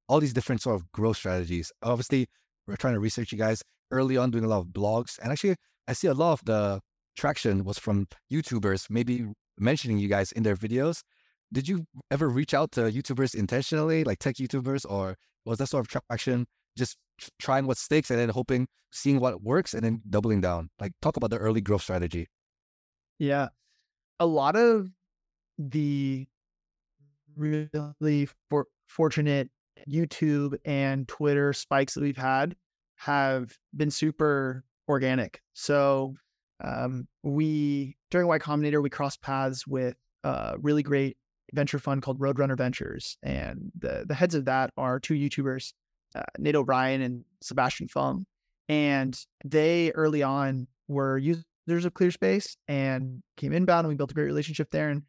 all 0.08 0.18
these 0.18 0.32
different 0.32 0.62
sort 0.62 0.74
of 0.74 0.90
growth 0.90 1.18
strategies. 1.18 1.70
Obviously, 1.80 2.26
we're 2.66 2.74
trying 2.74 2.94
to 2.94 2.98
research 2.98 3.30
you 3.30 3.38
guys. 3.38 3.62
early 3.92 4.16
on 4.16 4.32
doing 4.32 4.42
a 4.42 4.48
lot 4.48 4.58
of 4.58 4.66
blogs, 4.66 5.16
and 5.22 5.30
actually, 5.30 5.54
I 5.86 5.92
see 5.92 6.08
a 6.08 6.14
lot 6.14 6.32
of 6.32 6.44
the 6.44 6.80
traction 7.16 7.62
was 7.62 7.78
from 7.78 8.08
YouTubers, 8.32 8.90
maybe 8.90 9.26
mentioning 9.56 9.98
you 9.98 10.08
guys 10.08 10.32
in 10.32 10.42
their 10.42 10.56
videos. 10.56 11.02
Did 11.52 11.68
you 11.68 11.84
ever 12.10 12.28
reach 12.28 12.52
out 12.52 12.72
to 12.72 12.80
YouTubers 12.80 13.36
intentionally, 13.36 14.02
like 14.02 14.18
tech 14.18 14.34
YouTubers, 14.36 14.84
or 14.88 15.14
was 15.44 15.58
that 15.58 15.68
sort 15.68 15.86
of 15.86 16.02
traction 16.08 16.46
just 16.76 16.96
trying 17.38 17.66
what 17.66 17.78
sticks 17.78 18.10
and 18.10 18.18
then 18.18 18.28
hoping, 18.28 18.68
seeing 18.90 19.20
what 19.20 19.42
works, 19.42 19.74
and 19.74 19.84
then 19.84 20.02
doubling 20.08 20.40
down? 20.40 20.70
Like, 20.80 20.92
talk 21.02 21.16
about 21.16 21.30
the 21.30 21.38
early 21.38 21.60
growth 21.60 21.82
strategy. 21.82 22.28
Yeah, 23.18 23.48
a 24.20 24.26
lot 24.26 24.56
of 24.56 24.90
the 25.58 26.26
really 27.36 28.28
for, 28.50 28.66
fortunate 28.86 29.50
YouTube 29.88 30.56
and 30.64 31.06
Twitter 31.08 31.52
spikes 31.52 31.94
that 31.94 32.02
we've 32.02 32.16
had 32.16 32.56
have 32.96 33.56
been 33.76 33.90
super 33.90 34.64
organic. 34.88 35.42
So 35.54 36.14
um, 36.62 37.06
we 37.22 37.96
during 38.10 38.26
Y 38.26 38.38
Combinator 38.38 38.82
we 38.82 38.90
crossed 38.90 39.20
paths 39.20 39.66
with 39.66 39.96
a 40.24 40.56
really 40.60 40.82
great 40.82 41.16
venture 41.52 41.78
fund 41.78 42.02
called 42.02 42.18
Roadrunner 42.18 42.56
Ventures, 42.56 43.18
and 43.22 43.70
the 43.78 44.04
the 44.06 44.14
heads 44.14 44.34
of 44.34 44.46
that 44.46 44.70
are 44.76 44.98
two 44.98 45.14
YouTubers, 45.14 45.72
uh, 46.16 46.22
Nate 46.38 46.56
O'Brien 46.56 47.02
and 47.02 47.24
Sebastian 47.42 47.88
Fung, 47.88 48.26
and 48.68 49.18
they 49.44 49.92
early 49.94 50.22
on 50.22 50.66
were 50.88 51.18
users 51.18 51.44
of 51.68 51.94
ClearSpace 51.94 52.56
and 52.68 53.22
came 53.36 53.52
inbound, 53.52 53.80
and 53.80 53.88
we 53.88 53.96
built 53.96 54.12
a 54.12 54.14
great 54.14 54.24
relationship 54.24 54.70
there. 54.70 54.88
And 54.88 55.02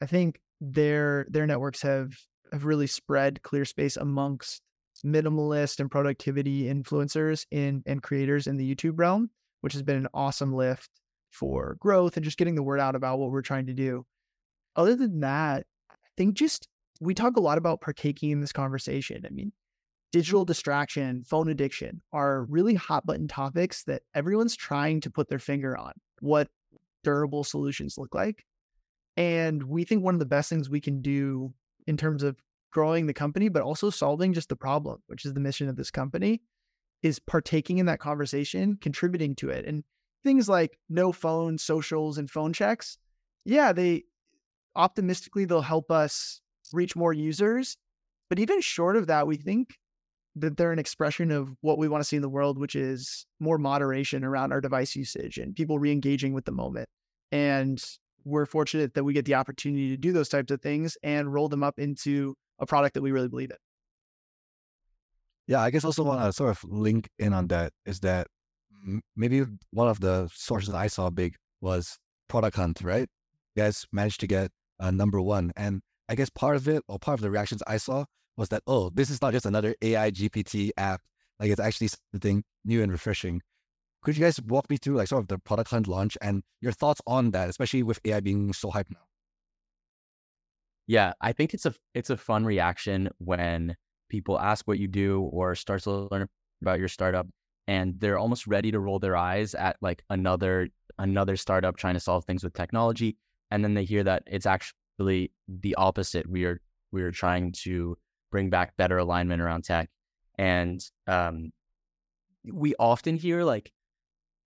I 0.00 0.06
think 0.06 0.40
their 0.60 1.26
their 1.30 1.46
networks 1.46 1.82
have 1.82 2.12
have 2.52 2.64
really 2.64 2.86
spread 2.86 3.40
ClearSpace 3.42 3.96
amongst 3.96 4.62
minimalist 5.04 5.80
and 5.80 5.90
productivity 5.90 6.64
influencers 6.64 7.46
in 7.50 7.82
and 7.86 8.02
creators 8.02 8.46
in 8.46 8.56
the 8.56 8.74
YouTube 8.74 8.98
realm, 8.98 9.30
which 9.60 9.72
has 9.72 9.82
been 9.82 9.96
an 9.96 10.08
awesome 10.14 10.54
lift 10.54 10.90
for 11.30 11.76
growth 11.80 12.16
and 12.16 12.24
just 12.24 12.36
getting 12.36 12.54
the 12.54 12.62
word 12.62 12.78
out 12.78 12.94
about 12.94 13.18
what 13.18 13.30
we're 13.30 13.42
trying 13.42 13.66
to 13.66 13.72
do. 13.72 14.04
Other 14.76 14.94
than 14.94 15.20
that, 15.20 15.66
I 15.90 15.94
think 16.16 16.34
just 16.34 16.68
we 17.00 17.14
talk 17.14 17.36
a 17.36 17.40
lot 17.40 17.58
about 17.58 17.80
partaking 17.80 18.30
in 18.30 18.40
this 18.40 18.52
conversation. 18.52 19.24
I 19.26 19.30
mean, 19.30 19.52
digital 20.12 20.44
distraction, 20.44 21.24
phone 21.24 21.48
addiction 21.48 22.02
are 22.12 22.44
really 22.44 22.74
hot 22.74 23.04
button 23.06 23.26
topics 23.26 23.84
that 23.84 24.02
everyone's 24.14 24.54
trying 24.54 25.00
to 25.00 25.10
put 25.10 25.28
their 25.28 25.38
finger 25.38 25.76
on 25.76 25.92
what 26.20 26.48
durable 27.02 27.42
solutions 27.42 27.98
look 27.98 28.14
like. 28.14 28.44
And 29.16 29.62
we 29.64 29.84
think 29.84 30.04
one 30.04 30.14
of 30.14 30.20
the 30.20 30.26
best 30.26 30.48
things 30.48 30.70
we 30.70 30.80
can 30.80 31.02
do 31.02 31.52
in 31.86 31.96
terms 31.96 32.22
of 32.22 32.36
growing 32.72 33.06
the 33.06 33.14
company, 33.14 33.48
but 33.48 33.62
also 33.62 33.90
solving 33.90 34.32
just 34.32 34.48
the 34.48 34.56
problem, 34.56 35.02
which 35.06 35.24
is 35.24 35.34
the 35.34 35.40
mission 35.40 35.68
of 35.68 35.76
this 35.76 35.90
company, 35.90 36.42
is 37.02 37.18
partaking 37.18 37.78
in 37.78 37.86
that 37.86 37.98
conversation, 37.98 38.78
contributing 38.80 39.34
to 39.36 39.50
it. 39.50 39.66
And 39.66 39.82
things 40.22 40.48
like 40.48 40.78
no 40.88 41.12
phone, 41.12 41.58
socials, 41.58 42.18
and 42.18 42.30
phone 42.30 42.52
checks, 42.52 42.96
yeah, 43.44 43.72
they 43.72 44.04
optimistically 44.76 45.44
they'll 45.44 45.60
help 45.60 45.90
us 45.90 46.40
reach 46.72 46.96
more 46.96 47.12
users. 47.12 47.76
But 48.30 48.38
even 48.38 48.60
short 48.60 48.96
of 48.96 49.08
that, 49.08 49.26
we 49.26 49.36
think 49.36 49.76
that 50.36 50.56
they're 50.56 50.72
an 50.72 50.78
expression 50.78 51.30
of 51.30 51.54
what 51.60 51.78
we 51.78 51.88
want 51.88 52.02
to 52.02 52.08
see 52.08 52.16
in 52.16 52.22
the 52.22 52.28
world, 52.28 52.58
which 52.58 52.74
is 52.74 53.26
more 53.38 53.58
moderation 53.58 54.24
around 54.24 54.52
our 54.52 54.60
device 54.60 54.96
usage 54.96 55.38
and 55.38 55.54
people 55.54 55.78
re-engaging 55.78 56.32
with 56.32 56.44
the 56.44 56.52
moment. 56.52 56.88
And 57.30 57.82
we're 58.24 58.46
fortunate 58.46 58.94
that 58.94 59.04
we 59.04 59.12
get 59.12 59.24
the 59.24 59.34
opportunity 59.34 59.90
to 59.90 59.96
do 59.96 60.12
those 60.12 60.28
types 60.28 60.50
of 60.50 60.60
things 60.60 60.96
and 61.02 61.32
roll 61.32 61.48
them 61.48 61.62
up 61.62 61.78
into 61.78 62.34
a 62.58 62.66
product 62.66 62.94
that 62.94 63.02
we 63.02 63.12
really 63.12 63.28
believe 63.28 63.50
in. 63.50 63.56
Yeah, 65.48 65.60
I 65.60 65.70
guess 65.70 65.84
also 65.84 66.04
want 66.04 66.22
to 66.22 66.32
sort 66.32 66.50
of 66.50 66.64
link 66.64 67.08
in 67.18 67.32
on 67.32 67.48
that 67.48 67.72
is 67.84 68.00
that 68.00 68.28
maybe 69.16 69.44
one 69.70 69.88
of 69.88 70.00
the 70.00 70.30
sources 70.32 70.72
I 70.72 70.86
saw 70.86 71.10
big 71.10 71.34
was 71.60 71.98
Product 72.28 72.56
Hunt, 72.56 72.80
right? 72.82 73.08
You 73.54 73.62
guys 73.62 73.86
managed 73.92 74.20
to 74.20 74.26
get 74.26 74.50
uh, 74.80 74.90
number 74.90 75.20
one. 75.20 75.52
And 75.56 75.82
I 76.08 76.14
guess 76.14 76.30
part 76.30 76.56
of 76.56 76.68
it 76.68 76.82
or 76.88 76.98
part 76.98 77.18
of 77.18 77.22
the 77.22 77.30
reactions 77.30 77.62
I 77.66 77.76
saw 77.76 78.04
was 78.36 78.48
that, 78.50 78.62
oh, 78.66 78.90
this 78.90 79.10
is 79.10 79.20
not 79.20 79.32
just 79.32 79.46
another 79.46 79.74
AI 79.82 80.10
GPT 80.10 80.70
app. 80.76 81.00
Like 81.38 81.50
it's 81.50 81.60
actually 81.60 81.90
something 82.12 82.44
new 82.64 82.82
and 82.82 82.92
refreshing. 82.92 83.42
Could 84.02 84.16
you 84.16 84.24
guys 84.24 84.40
walk 84.42 84.68
me 84.68 84.76
through 84.76 84.96
like 84.96 85.08
sort 85.08 85.22
of 85.22 85.28
the 85.28 85.38
product 85.38 85.70
hunt 85.70 85.86
launch 85.86 86.18
and 86.20 86.42
your 86.60 86.72
thoughts 86.72 87.00
on 87.06 87.30
that, 87.32 87.48
especially 87.48 87.82
with 87.82 88.00
AI 88.04 88.20
being 88.20 88.52
so 88.52 88.70
hyped 88.70 88.90
now? 88.90 89.00
Yeah, 90.86 91.12
I 91.20 91.32
think 91.32 91.54
it's 91.54 91.66
a 91.66 91.74
it's 91.94 92.10
a 92.10 92.16
fun 92.16 92.44
reaction 92.44 93.08
when 93.18 93.76
people 94.08 94.38
ask 94.38 94.66
what 94.66 94.78
you 94.78 94.88
do 94.88 95.22
or 95.32 95.54
start 95.54 95.82
to 95.84 96.08
learn 96.10 96.28
about 96.60 96.78
your 96.78 96.88
startup 96.88 97.26
and 97.66 97.98
they're 97.98 98.18
almost 98.18 98.46
ready 98.46 98.70
to 98.70 98.80
roll 98.80 98.98
their 98.98 99.16
eyes 99.16 99.54
at 99.54 99.76
like 99.80 100.02
another 100.10 100.68
another 100.98 101.36
startup 101.36 101.76
trying 101.76 101.94
to 101.94 102.00
solve 102.00 102.24
things 102.24 102.44
with 102.44 102.52
technology 102.52 103.16
and 103.50 103.64
then 103.64 103.74
they 103.74 103.84
hear 103.84 104.04
that 104.04 104.22
it's 104.26 104.46
actually 104.46 105.32
the 105.48 105.74
opposite 105.76 106.28
we 106.28 106.44
are 106.44 106.60
we 106.90 107.02
are 107.02 107.10
trying 107.10 107.52
to 107.52 107.96
bring 108.32 108.50
back 108.50 108.76
better 108.76 108.98
alignment 108.98 109.40
around 109.40 109.62
tech 109.62 109.88
and 110.38 110.84
um, 111.06 111.52
we 112.44 112.74
often 112.80 113.16
hear 113.16 113.44
like 113.44 113.70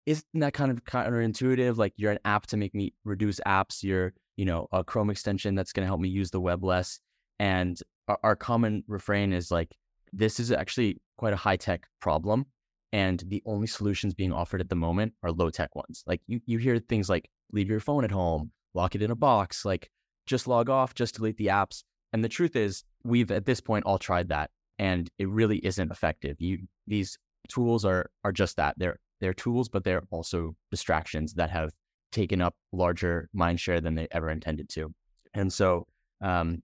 isn't 0.05 0.25
that 0.35 0.53
kind 0.53 0.71
of 0.71 0.83
counterintuitive? 0.83 1.77
Like 1.77 1.93
you're 1.97 2.11
an 2.11 2.19
app 2.25 2.47
to 2.47 2.57
make 2.57 2.73
me 2.75 2.93
reduce 3.03 3.39
apps. 3.41 3.83
You're, 3.83 4.13
you 4.37 4.45
know, 4.45 4.67
a 4.71 4.83
Chrome 4.83 5.09
extension 5.09 5.55
that's 5.55 5.73
going 5.73 5.83
to 5.83 5.87
help 5.87 5.99
me 5.99 6.09
use 6.09 6.31
the 6.31 6.39
web 6.39 6.63
less. 6.63 6.99
And 7.39 7.79
our, 8.07 8.19
our 8.23 8.35
common 8.35 8.83
refrain 8.87 9.33
is 9.33 9.51
like, 9.51 9.75
this 10.13 10.39
is 10.39 10.51
actually 10.51 11.01
quite 11.17 11.33
a 11.33 11.37
high 11.37 11.57
tech 11.57 11.87
problem. 11.99 12.45
And 12.93 13.23
the 13.27 13.41
only 13.45 13.67
solutions 13.67 14.13
being 14.13 14.31
offered 14.31 14.61
at 14.61 14.69
the 14.69 14.75
moment 14.75 15.13
are 15.23 15.31
low 15.31 15.49
tech 15.49 15.75
ones. 15.75 16.03
Like 16.05 16.21
you, 16.27 16.39
you 16.45 16.59
hear 16.59 16.79
things 16.79 17.09
like 17.09 17.29
leave 17.51 17.69
your 17.69 17.79
phone 17.79 18.05
at 18.05 18.11
home, 18.11 18.51
lock 18.73 18.95
it 18.95 19.01
in 19.01 19.11
a 19.11 19.15
box, 19.15 19.65
like 19.65 19.89
just 20.27 20.47
log 20.47 20.69
off, 20.69 20.93
just 20.93 21.15
delete 21.15 21.37
the 21.37 21.47
apps. 21.47 21.83
And 22.15 22.23
the 22.23 22.29
truth 22.29 22.55
is, 22.55 22.85
we've 23.03 23.29
at 23.29 23.45
this 23.45 23.59
point 23.59 23.83
all 23.83 23.99
tried 23.99 24.29
that, 24.29 24.49
and 24.79 25.09
it 25.19 25.27
really 25.27 25.57
isn't 25.57 25.91
effective. 25.91 26.37
You 26.39 26.59
these 26.87 27.17
tools 27.49 27.83
are 27.83 28.09
are 28.23 28.31
just 28.31 28.55
that. 28.55 28.75
They're 28.77 28.99
they're 29.19 29.33
tools, 29.33 29.67
but 29.67 29.83
they're 29.83 30.01
also 30.11 30.55
distractions 30.71 31.33
that 31.33 31.49
have 31.49 31.71
taken 32.13 32.41
up 32.41 32.55
larger 32.71 33.27
mind 33.33 33.59
share 33.59 33.81
than 33.81 33.95
they 33.95 34.07
ever 34.11 34.29
intended 34.29 34.69
to. 34.69 34.93
And 35.33 35.51
so 35.51 35.87
um, 36.21 36.63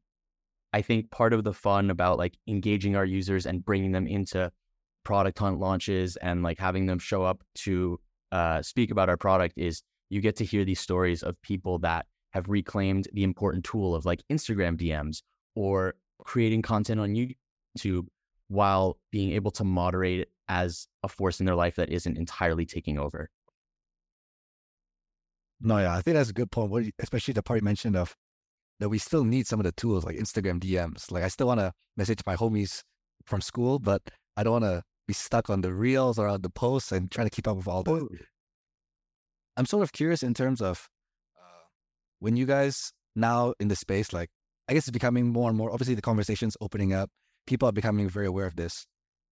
I 0.72 0.82
think 0.82 1.12
part 1.12 1.34
of 1.34 1.44
the 1.44 1.52
fun 1.52 1.92
about 1.92 2.18
like 2.18 2.38
engaging 2.48 2.96
our 2.96 3.04
users 3.04 3.46
and 3.46 3.66
bringing 3.66 3.92
them 3.92 4.08
into 4.08 4.54
product 5.04 5.38
hunt 5.38 5.60
launches 5.60 6.16
and 6.16 6.44
like 6.44 6.60
having 6.60 6.86
them 6.86 6.98
show 6.98 7.26
up 7.26 7.44
to 7.56 8.00
uh, 8.32 8.62
speak 8.62 8.90
about 8.90 9.10
our 9.10 9.18
product 9.18 9.56
is 9.58 9.84
you 10.08 10.22
get 10.22 10.38
to 10.38 10.46
hear 10.46 10.64
these 10.64 10.80
stories 10.80 11.24
of 11.24 11.36
people 11.42 11.78
that 11.80 12.06
have 12.30 12.48
reclaimed 12.48 13.10
the 13.12 13.26
important 13.26 13.66
tool 13.66 13.94
of 13.94 14.06
like 14.06 14.24
Instagram 14.32 14.80
DMs 14.80 15.24
or 15.56 15.96
creating 16.24 16.62
content 16.62 17.00
on 17.00 17.16
YouTube 17.16 18.08
while 18.48 18.98
being 19.12 19.32
able 19.32 19.52
to 19.52 19.64
moderate 19.64 20.22
it 20.22 20.30
as 20.48 20.88
a 21.04 21.08
force 21.08 21.40
in 21.40 21.46
their 21.46 21.56
life 21.56 21.76
that 21.76 21.90
isn't 21.90 22.18
entirely 22.18 22.66
taking 22.66 23.00
over. 23.00 23.30
No, 25.62 25.78
yeah, 25.78 25.96
I 25.96 26.02
think 26.02 26.16
that's 26.16 26.30
a 26.30 26.34
good 26.34 26.52
point. 26.52 26.72
What, 26.72 26.84
especially 27.00 27.34
the 27.34 27.44
part 27.44 27.62
you 27.62 27.64
mentioned 27.64 27.96
of 27.96 28.16
that 28.80 28.90
we 28.90 28.98
still 28.98 29.24
need 29.24 29.48
some 29.48 29.60
of 29.60 29.64
the 29.64 29.72
tools 29.72 30.04
like 30.04 30.18
Instagram 30.18 30.60
DMs. 30.60 31.12
Like 31.12 31.24
I 31.24 31.28
still 31.28 31.48
want 31.48 31.60
to 31.60 31.72
message 31.96 32.20
my 32.26 32.36
homies 32.36 32.82
from 33.26 33.40
school, 33.40 33.80
but 33.80 34.02
I 34.36 34.44
don't 34.44 34.54
want 34.54 34.66
to 34.66 34.84
be 35.08 35.14
stuck 35.14 35.50
on 35.50 35.62
the 35.62 35.74
reels 35.74 36.18
or 36.18 36.28
on 36.28 36.42
the 36.42 36.50
posts 36.50 36.92
and 36.92 37.12
trying 37.12 37.28
to 37.28 37.36
keep 37.36 37.48
up 37.48 37.58
with 37.58 37.68
all 37.68 37.84
that. 37.84 37.92
I'm 39.56 39.66
sort 39.68 39.84
of 39.84 39.94
curious 39.94 40.24
in 40.24 40.34
terms 40.34 40.62
of 40.62 40.90
uh, 41.40 41.68
when 42.20 42.36
you 42.36 42.46
guys 42.46 42.92
now 43.16 43.54
in 43.60 43.68
the 43.68 43.76
space, 43.76 44.14
like 44.14 44.30
I 44.72 44.74
guess 44.74 44.88
it's 44.88 44.92
becoming 44.92 45.28
more 45.28 45.50
and 45.50 45.58
more. 45.58 45.72
Obviously, 45.72 45.94
the 45.94 46.02
conversation's 46.02 46.58
opening 46.62 46.94
up. 46.94 47.12
People 47.46 47.70
are 47.70 47.74
becoming 47.74 48.10
very 48.10 48.26
aware 48.26 48.48
of 48.48 48.56
this 48.56 48.88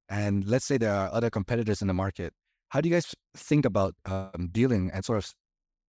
and 0.10 0.46
let's 0.48 0.66
say 0.66 0.78
there 0.78 0.94
are 0.94 1.14
other 1.14 1.30
competitors 1.30 1.82
in 1.82 1.88
the 1.88 1.94
market, 1.94 2.34
how 2.70 2.82
do 2.82 2.90
you 2.90 2.96
guys 2.96 3.14
think 3.36 3.64
about 3.64 3.94
um, 4.06 4.50
dealing 4.52 4.90
and 4.92 5.06
sort 5.06 5.20
of 5.20 5.32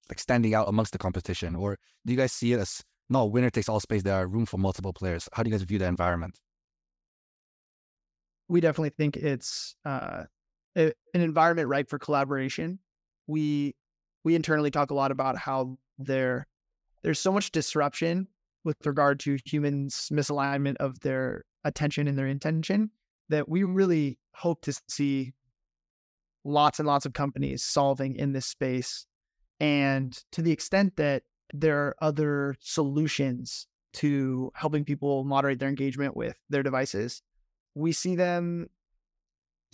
like 0.08 0.18
standing 0.18 0.54
out 0.54 0.68
amongst 0.68 0.92
the 0.92 0.98
competition? 0.98 1.56
Or 1.56 1.78
do 2.04 2.12
you 2.12 2.18
guys 2.18 2.32
see 2.32 2.52
it 2.52 2.60
as 2.60 2.82
no 3.08 3.24
winner 3.24 3.50
takes 3.50 3.68
all 3.68 3.80
space? 3.80 4.02
There 4.02 4.14
are 4.14 4.26
room 4.26 4.46
for 4.46 4.58
multiple 4.58 4.92
players. 4.92 5.28
How 5.32 5.42
do 5.42 5.50
you 5.50 5.56
guys 5.56 5.62
view 5.62 5.78
the 5.78 5.86
environment? 5.86 6.38
We 8.48 8.60
definitely 8.60 8.90
think 8.90 9.16
it's 9.16 9.74
uh, 9.84 10.24
an 10.74 10.92
environment 11.14 11.68
ripe 11.68 11.88
for 11.88 11.98
collaboration. 11.98 12.78
We 13.26 13.74
we 14.24 14.34
internally 14.34 14.70
talk 14.70 14.90
a 14.90 14.94
lot 14.94 15.12
about 15.12 15.38
how 15.38 15.78
there 15.98 16.46
there's 17.02 17.20
so 17.20 17.32
much 17.32 17.52
disruption 17.52 18.28
with 18.64 18.76
regard 18.84 19.20
to 19.20 19.38
humans' 19.44 20.08
misalignment 20.12 20.76
of 20.76 21.00
their 21.00 21.44
attention 21.64 22.08
and 22.08 22.18
their 22.18 22.26
intention 22.26 22.90
that 23.28 23.48
we 23.48 23.64
really 23.64 24.18
hope 24.34 24.60
to 24.62 24.78
see 24.88 25.32
lots 26.44 26.78
and 26.78 26.86
lots 26.86 27.06
of 27.06 27.12
companies 27.12 27.62
solving 27.62 28.16
in 28.16 28.32
this 28.32 28.46
space. 28.46 29.06
And 29.60 30.18
to 30.32 30.42
the 30.42 30.52
extent 30.52 30.96
that 30.96 31.22
there 31.52 31.78
are 31.78 31.96
other 32.00 32.56
solutions 32.60 33.66
to 33.92 34.50
helping 34.54 34.84
people 34.84 35.24
moderate 35.24 35.58
their 35.58 35.68
engagement 35.68 36.16
with 36.16 36.36
their 36.48 36.62
devices, 36.62 37.22
we 37.74 37.92
see 37.92 38.16
them 38.16 38.68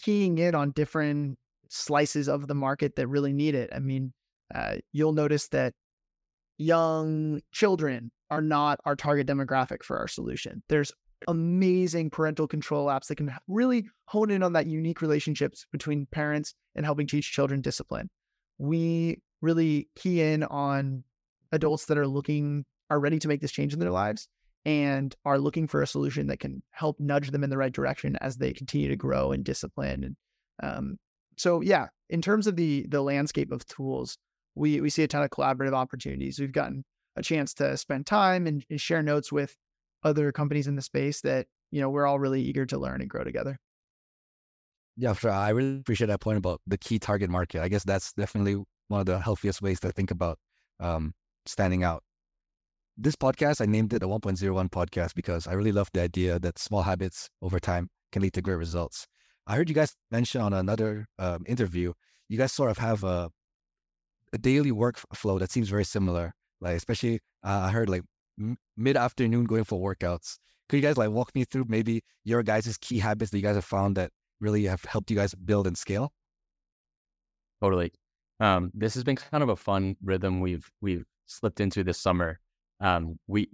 keying 0.03 0.38
in 0.38 0.55
on 0.55 0.70
different 0.72 1.38
slices 1.68 2.29
of 2.29 2.46
the 2.46 2.55
market 2.55 2.96
that 2.96 3.07
really 3.07 3.33
need 3.33 3.55
it. 3.55 3.70
I 3.75 3.79
mean, 3.79 4.12
uh, 4.55 4.77
you'll 4.92 5.12
notice 5.12 5.49
that 5.49 5.75
young 6.59 7.40
children 7.53 8.11
are 8.30 8.42
not 8.42 8.80
our 8.84 8.96
target 8.96 9.26
demographic 9.26 9.82
for 9.82 9.98
our 9.98 10.08
solution. 10.08 10.62
There's 10.68 10.92
amazing 11.28 12.10
parental 12.10 12.46
control 12.46 12.86
apps 12.86 13.06
that 13.06 13.16
can 13.16 13.34
really 13.48 13.86
hone 14.06 14.30
in 14.30 14.42
on 14.42 14.52
that 14.52 14.66
unique 14.66 15.00
relationships 15.00 15.66
between 15.72 16.06
parents 16.06 16.54
and 16.74 16.84
helping 16.84 17.06
teach 17.06 17.32
children 17.32 17.60
discipline. 17.60 18.10
We 18.58 19.20
really 19.40 19.88
key 19.96 20.22
in 20.22 20.42
on 20.44 21.04
adults 21.52 21.86
that 21.86 21.98
are 21.98 22.06
looking 22.06 22.64
are 22.90 23.00
ready 23.00 23.18
to 23.18 23.28
make 23.28 23.40
this 23.40 23.52
change 23.52 23.72
in 23.72 23.80
their 23.80 23.90
lives 23.90 24.28
and 24.64 25.14
are 25.24 25.38
looking 25.38 25.66
for 25.66 25.82
a 25.82 25.86
solution 25.86 26.26
that 26.26 26.40
can 26.40 26.62
help 26.70 26.98
nudge 26.98 27.30
them 27.30 27.44
in 27.44 27.50
the 27.50 27.56
right 27.56 27.72
direction 27.72 28.16
as 28.20 28.36
they 28.36 28.52
continue 28.52 28.88
to 28.88 28.96
grow 28.96 29.32
and 29.32 29.44
discipline 29.44 30.04
and 30.04 30.16
um, 30.62 30.96
so 31.36 31.60
yeah 31.60 31.86
in 32.08 32.22
terms 32.22 32.46
of 32.46 32.56
the 32.56 32.86
the 32.88 33.02
landscape 33.02 33.52
of 33.52 33.66
tools 33.66 34.18
we 34.54 34.80
we 34.80 34.90
see 34.90 35.02
a 35.02 35.08
ton 35.08 35.22
of 35.22 35.30
collaborative 35.30 35.74
opportunities 35.74 36.38
we've 36.38 36.52
gotten 36.52 36.84
a 37.16 37.22
chance 37.22 37.55
to 37.55 37.76
spend 37.76 38.07
time 38.07 38.46
and, 38.46 38.64
and 38.70 38.81
share 38.81 39.02
notes 39.02 39.33
with 39.33 39.57
other 40.02 40.33
companies 40.33 40.66
in 40.66 40.76
the 40.76 40.83
space 40.83 41.20
that 41.22 41.46
you 41.70 41.81
know 41.81 41.90
we're 41.90 42.07
all 42.07 42.18
really 42.18 42.42
eager 42.42 42.66
to 42.66 42.79
learn 42.79 43.00
and 43.00 43.11
grow 43.11 43.24
together 43.24 43.59
yeah 44.96 45.12
sure 45.12 45.31
i 45.31 45.50
really 45.50 45.79
appreciate 45.79 46.07
that 46.09 46.20
point 46.20 46.38
about 46.38 46.61
the 46.66 46.79
key 46.79 46.98
target 46.98 47.31
market 47.31 47.62
i 47.62 47.68
guess 47.68 47.85
that's 47.85 48.12
definitely 48.12 48.62
one 48.88 49.00
of 49.00 49.07
the 49.07 49.18
healthiest 49.18 49.61
ways 49.62 49.81
to 49.81 49.90
think 49.90 50.11
about 50.11 50.38
um, 50.79 51.12
standing 51.46 51.83
out 51.83 52.02
this 52.98 53.14
podcast, 53.14 53.61
I 53.61 53.66
named 53.66 53.92
it 53.92 54.02
a 54.02 54.07
1.01 54.09 54.70
podcast 54.70 55.14
because 55.14 55.46
I 55.46 55.52
really 55.52 55.72
love 55.72 55.90
the 55.92 56.00
idea 56.00 56.38
that 56.38 56.59
small 56.59 56.83
habits 56.83 57.29
over 57.42 57.61
time 57.61 57.90
can 58.11 58.22
lead 58.22 58.33
to 58.35 58.42
great 58.42 58.57
results. 58.57 59.07
I 59.46 59.55
heard 59.55 59.68
you 59.68 59.74
guys 59.74 59.94
mention 60.11 60.40
on 60.40 60.52
another 60.52 61.07
um, 61.18 61.44
interview, 61.46 61.92
you 62.29 62.38
guys 62.38 62.52
sort 62.52 62.70
of 62.70 62.79
have 62.79 63.05
a, 63.05 63.31
a 64.33 64.38
daily 64.38 64.72
workflow 64.72 65.38
that 65.38 65.50
seems 65.50 65.68
very 65.68 65.85
similar. 65.85 66.33
Like, 66.61 66.77
especially, 66.77 67.21
uh, 67.45 67.66
I 67.66 67.71
heard 67.71 67.88
like 67.88 68.03
m- 68.40 68.59
mid 68.77 68.97
afternoon 68.97 69.45
going 69.45 69.64
for 69.64 69.79
workouts. 69.95 70.38
Could 70.69 70.77
you 70.77 70.83
guys 70.83 70.97
like 70.97 71.11
walk 71.11 71.35
me 71.35 71.45
through 71.45 71.66
maybe 71.69 72.03
your 72.25 72.42
guys' 72.42 72.77
key 72.81 72.99
habits 72.99 73.31
that 73.31 73.38
you 73.38 73.42
guys 73.42 73.55
have 73.55 73.64
found 73.64 73.97
that 73.97 74.11
really 74.40 74.64
have 74.64 74.85
helped 74.85 75.11
you 75.11 75.16
guys 75.16 75.35
build 75.35 75.66
and 75.66 75.79
scale? 75.79 76.12
Totally. 77.62 77.92
Um, 78.40 78.71
this 78.75 78.95
has 78.95 79.05
been 79.05 79.16
kind 79.16 79.42
of 79.42 79.49
a 79.49 79.57
fun 79.57 79.97
rhythm 80.03 80.40
we've 80.40 80.71
we've 80.81 81.05
slipped 81.27 81.61
into 81.61 81.83
this 81.83 81.99
summer 81.99 82.38
um, 82.81 83.19
we 83.27 83.49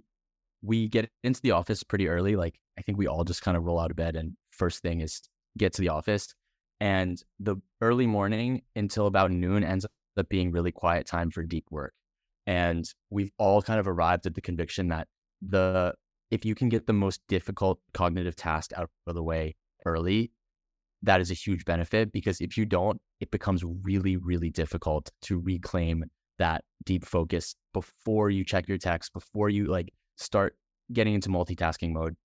we 0.61 0.87
get 0.87 1.09
into 1.23 1.41
the 1.41 1.51
office 1.51 1.83
pretty 1.83 2.07
early. 2.07 2.35
Like 2.35 2.59
I 2.77 2.81
think 2.81 2.97
we 2.97 3.07
all 3.07 3.23
just 3.23 3.41
kind 3.41 3.57
of 3.57 3.63
roll 3.63 3.79
out 3.79 3.91
of 3.91 3.97
bed 3.97 4.15
and 4.15 4.33
first 4.51 4.81
thing 4.81 5.01
is 5.01 5.21
get 5.57 5.73
to 5.73 5.81
the 5.81 5.89
office. 5.89 6.33
And 6.79 7.21
the 7.39 7.57
early 7.81 8.07
morning 8.07 8.63
until 8.75 9.07
about 9.07 9.31
noon 9.31 9.63
ends 9.63 9.85
up 10.17 10.29
being 10.29 10.51
really 10.51 10.71
quiet 10.71 11.05
time 11.07 11.31
for 11.31 11.43
deep 11.43 11.65
work. 11.71 11.93
And 12.45 12.85
we've 13.09 13.31
all 13.37 13.61
kind 13.61 13.79
of 13.79 13.87
arrived 13.87 14.25
at 14.25 14.35
the 14.35 14.41
conviction 14.41 14.89
that 14.89 15.07
the 15.41 15.93
if 16.31 16.45
you 16.45 16.55
can 16.55 16.67
get 16.67 16.87
the 16.87 16.93
most 16.93 17.21
difficult 17.27 17.79
cognitive 17.93 18.35
task 18.35 18.71
out 18.75 18.89
of 19.05 19.15
the 19.15 19.23
way 19.23 19.55
early, 19.85 20.31
that 21.03 21.21
is 21.21 21.29
a 21.29 21.35
huge 21.35 21.63
benefit 21.63 22.11
because 22.11 22.41
if 22.41 22.57
you 22.57 22.65
don't, 22.65 22.99
it 23.19 23.29
becomes 23.29 23.63
really, 23.83 24.17
really 24.17 24.49
difficult 24.49 25.11
to 25.21 25.39
reclaim 25.39 26.05
that 26.39 26.63
deep 26.85 27.05
focus 27.05 27.55
before 27.73 28.29
you 28.29 28.43
check 28.43 28.67
your 28.67 28.77
text, 28.77 29.13
before 29.13 29.49
you 29.49 29.65
like 29.65 29.93
start 30.17 30.55
getting 30.91 31.13
into 31.13 31.29
multitasking 31.29 31.91
mode. 31.91 32.15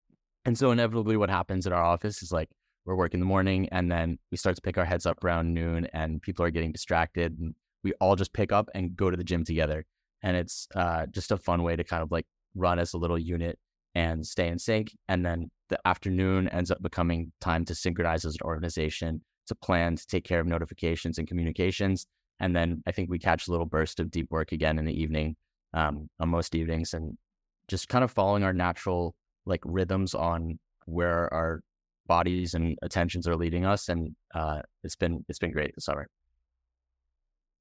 And 0.44 0.56
so 0.56 0.70
inevitably 0.70 1.16
what 1.16 1.28
happens 1.28 1.66
at 1.66 1.72
our 1.72 1.82
office 1.82 2.22
is 2.22 2.32
like 2.32 2.48
we're 2.86 2.96
working 2.96 3.18
in 3.18 3.20
the 3.20 3.26
morning 3.26 3.68
and 3.70 3.92
then 3.92 4.18
we 4.30 4.38
start 4.38 4.56
to 4.56 4.62
pick 4.62 4.78
our 4.78 4.84
heads 4.84 5.04
up 5.04 5.22
around 5.22 5.52
noon 5.52 5.86
and 5.92 6.22
people 6.22 6.44
are 6.44 6.50
getting 6.50 6.72
distracted 6.72 7.38
and 7.38 7.54
we 7.84 7.92
all 8.00 8.16
just 8.16 8.32
pick 8.32 8.52
up 8.52 8.70
and 8.74 8.96
go 8.96 9.10
to 9.10 9.16
the 9.16 9.24
gym 9.24 9.44
together. 9.44 9.84
And 10.22 10.36
it's 10.36 10.66
uh, 10.74 11.06
just 11.06 11.30
a 11.30 11.36
fun 11.36 11.62
way 11.62 11.76
to 11.76 11.84
kind 11.84 12.02
of 12.02 12.10
like 12.10 12.26
run 12.54 12.78
as 12.78 12.94
a 12.94 12.98
little 12.98 13.18
unit 13.18 13.58
and 13.94 14.26
stay 14.26 14.48
in 14.48 14.58
sync. 14.58 14.96
And 15.08 15.24
then 15.24 15.50
the 15.68 15.78
afternoon 15.84 16.48
ends 16.48 16.70
up 16.70 16.82
becoming 16.82 17.32
time 17.40 17.64
to 17.66 17.74
synchronize 17.74 18.24
as 18.24 18.34
an 18.34 18.46
organization, 18.46 19.22
to 19.46 19.54
plan, 19.54 19.96
to 19.96 20.06
take 20.06 20.24
care 20.24 20.40
of 20.40 20.46
notifications 20.46 21.18
and 21.18 21.28
communications. 21.28 22.06
And 22.40 22.54
then 22.54 22.82
I 22.86 22.92
think 22.92 23.10
we 23.10 23.18
catch 23.18 23.48
a 23.48 23.50
little 23.50 23.66
burst 23.66 24.00
of 24.00 24.10
deep 24.10 24.30
work 24.30 24.52
again 24.52 24.78
in 24.78 24.84
the 24.84 25.00
evening, 25.00 25.36
um, 25.74 26.08
on 26.20 26.28
most 26.28 26.54
evenings, 26.54 26.94
and 26.94 27.16
just 27.66 27.88
kind 27.88 28.04
of 28.04 28.10
following 28.10 28.44
our 28.44 28.52
natural 28.52 29.14
like 29.46 29.60
rhythms 29.64 30.14
on 30.14 30.58
where 30.86 31.32
our 31.32 31.60
bodies 32.06 32.54
and 32.54 32.78
attentions 32.82 33.26
are 33.26 33.36
leading 33.36 33.64
us. 33.64 33.88
And 33.88 34.14
uh, 34.34 34.62
it's 34.84 34.96
been 34.96 35.24
it's 35.28 35.38
been 35.38 35.52
great 35.52 35.74
this 35.74 35.84
summer. 35.84 36.06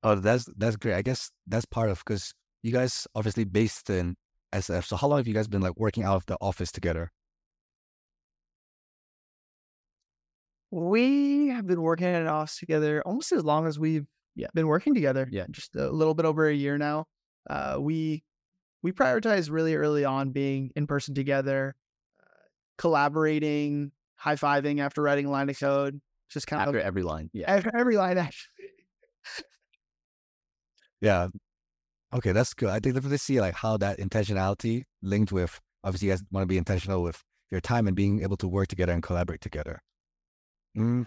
Oh, 0.03 0.15
that's 0.15 0.47
that's 0.57 0.75
great. 0.75 0.95
I 0.95 1.01
guess 1.01 1.31
that's 1.47 1.65
part 1.65 1.89
of 1.89 1.99
because 2.05 2.33
you 2.63 2.71
guys 2.71 3.07
obviously 3.15 3.43
based 3.43 3.89
in 3.89 4.15
SF. 4.53 4.85
So 4.85 4.95
how 4.95 5.07
long 5.07 5.19
have 5.19 5.27
you 5.27 5.33
guys 5.33 5.47
been 5.47 5.61
like 5.61 5.77
working 5.77 6.03
out 6.03 6.15
of 6.15 6.25
the 6.25 6.37
office 6.41 6.71
together? 6.71 7.11
We 10.71 11.47
have 11.47 11.65
been 11.65 11.81
working 11.81 12.07
in 12.07 12.15
an 12.15 12.27
office 12.27 12.59
together 12.59 13.01
almost 13.05 13.31
as 13.31 13.43
long 13.43 13.67
as 13.67 13.79
we've 13.79 14.05
yeah, 14.35 14.47
been 14.53 14.67
working 14.67 14.93
together. 14.93 15.27
Yeah, 15.31 15.45
just 15.49 15.75
a 15.75 15.89
little 15.89 16.13
bit 16.13 16.25
over 16.25 16.47
a 16.47 16.53
year 16.53 16.77
now. 16.77 17.07
Uh, 17.49 17.77
we 17.79 18.23
we 18.83 18.91
prioritize 18.91 19.49
really 19.49 19.75
early 19.75 20.05
on 20.05 20.31
being 20.31 20.71
in 20.75 20.87
person 20.87 21.15
together, 21.15 21.75
uh, 22.21 22.45
collaborating, 22.77 23.91
high 24.15 24.35
fiving 24.35 24.79
after 24.79 25.01
writing 25.01 25.25
a 25.25 25.31
line 25.31 25.49
of 25.49 25.59
code. 25.59 25.99
Just 26.29 26.47
kind 26.47 26.61
after 26.61 26.77
of 26.79 26.85
every 26.85 27.03
line. 27.03 27.29
Yeah, 27.33 27.49
after 27.49 27.75
every 27.75 27.97
line 27.97 28.17
actually. 28.17 28.51
yeah. 31.01 31.29
Okay, 32.13 32.31
that's 32.31 32.53
good. 32.53 32.69
I 32.69 32.79
definitely 32.79 33.17
see 33.17 33.41
like 33.41 33.55
how 33.55 33.77
that 33.77 33.99
intentionality 33.99 34.83
linked 35.01 35.31
with 35.31 35.59
obviously 35.83 36.07
you 36.07 36.13
guys 36.13 36.23
want 36.31 36.43
to 36.43 36.47
be 36.47 36.57
intentional 36.57 37.03
with 37.03 37.23
your 37.51 37.61
time 37.61 37.87
and 37.87 37.95
being 37.95 38.21
able 38.21 38.37
to 38.37 38.47
work 38.47 38.67
together 38.67 38.93
and 38.93 39.01
collaborate 39.01 39.41
together. 39.41 39.81
Mm. 40.77 41.05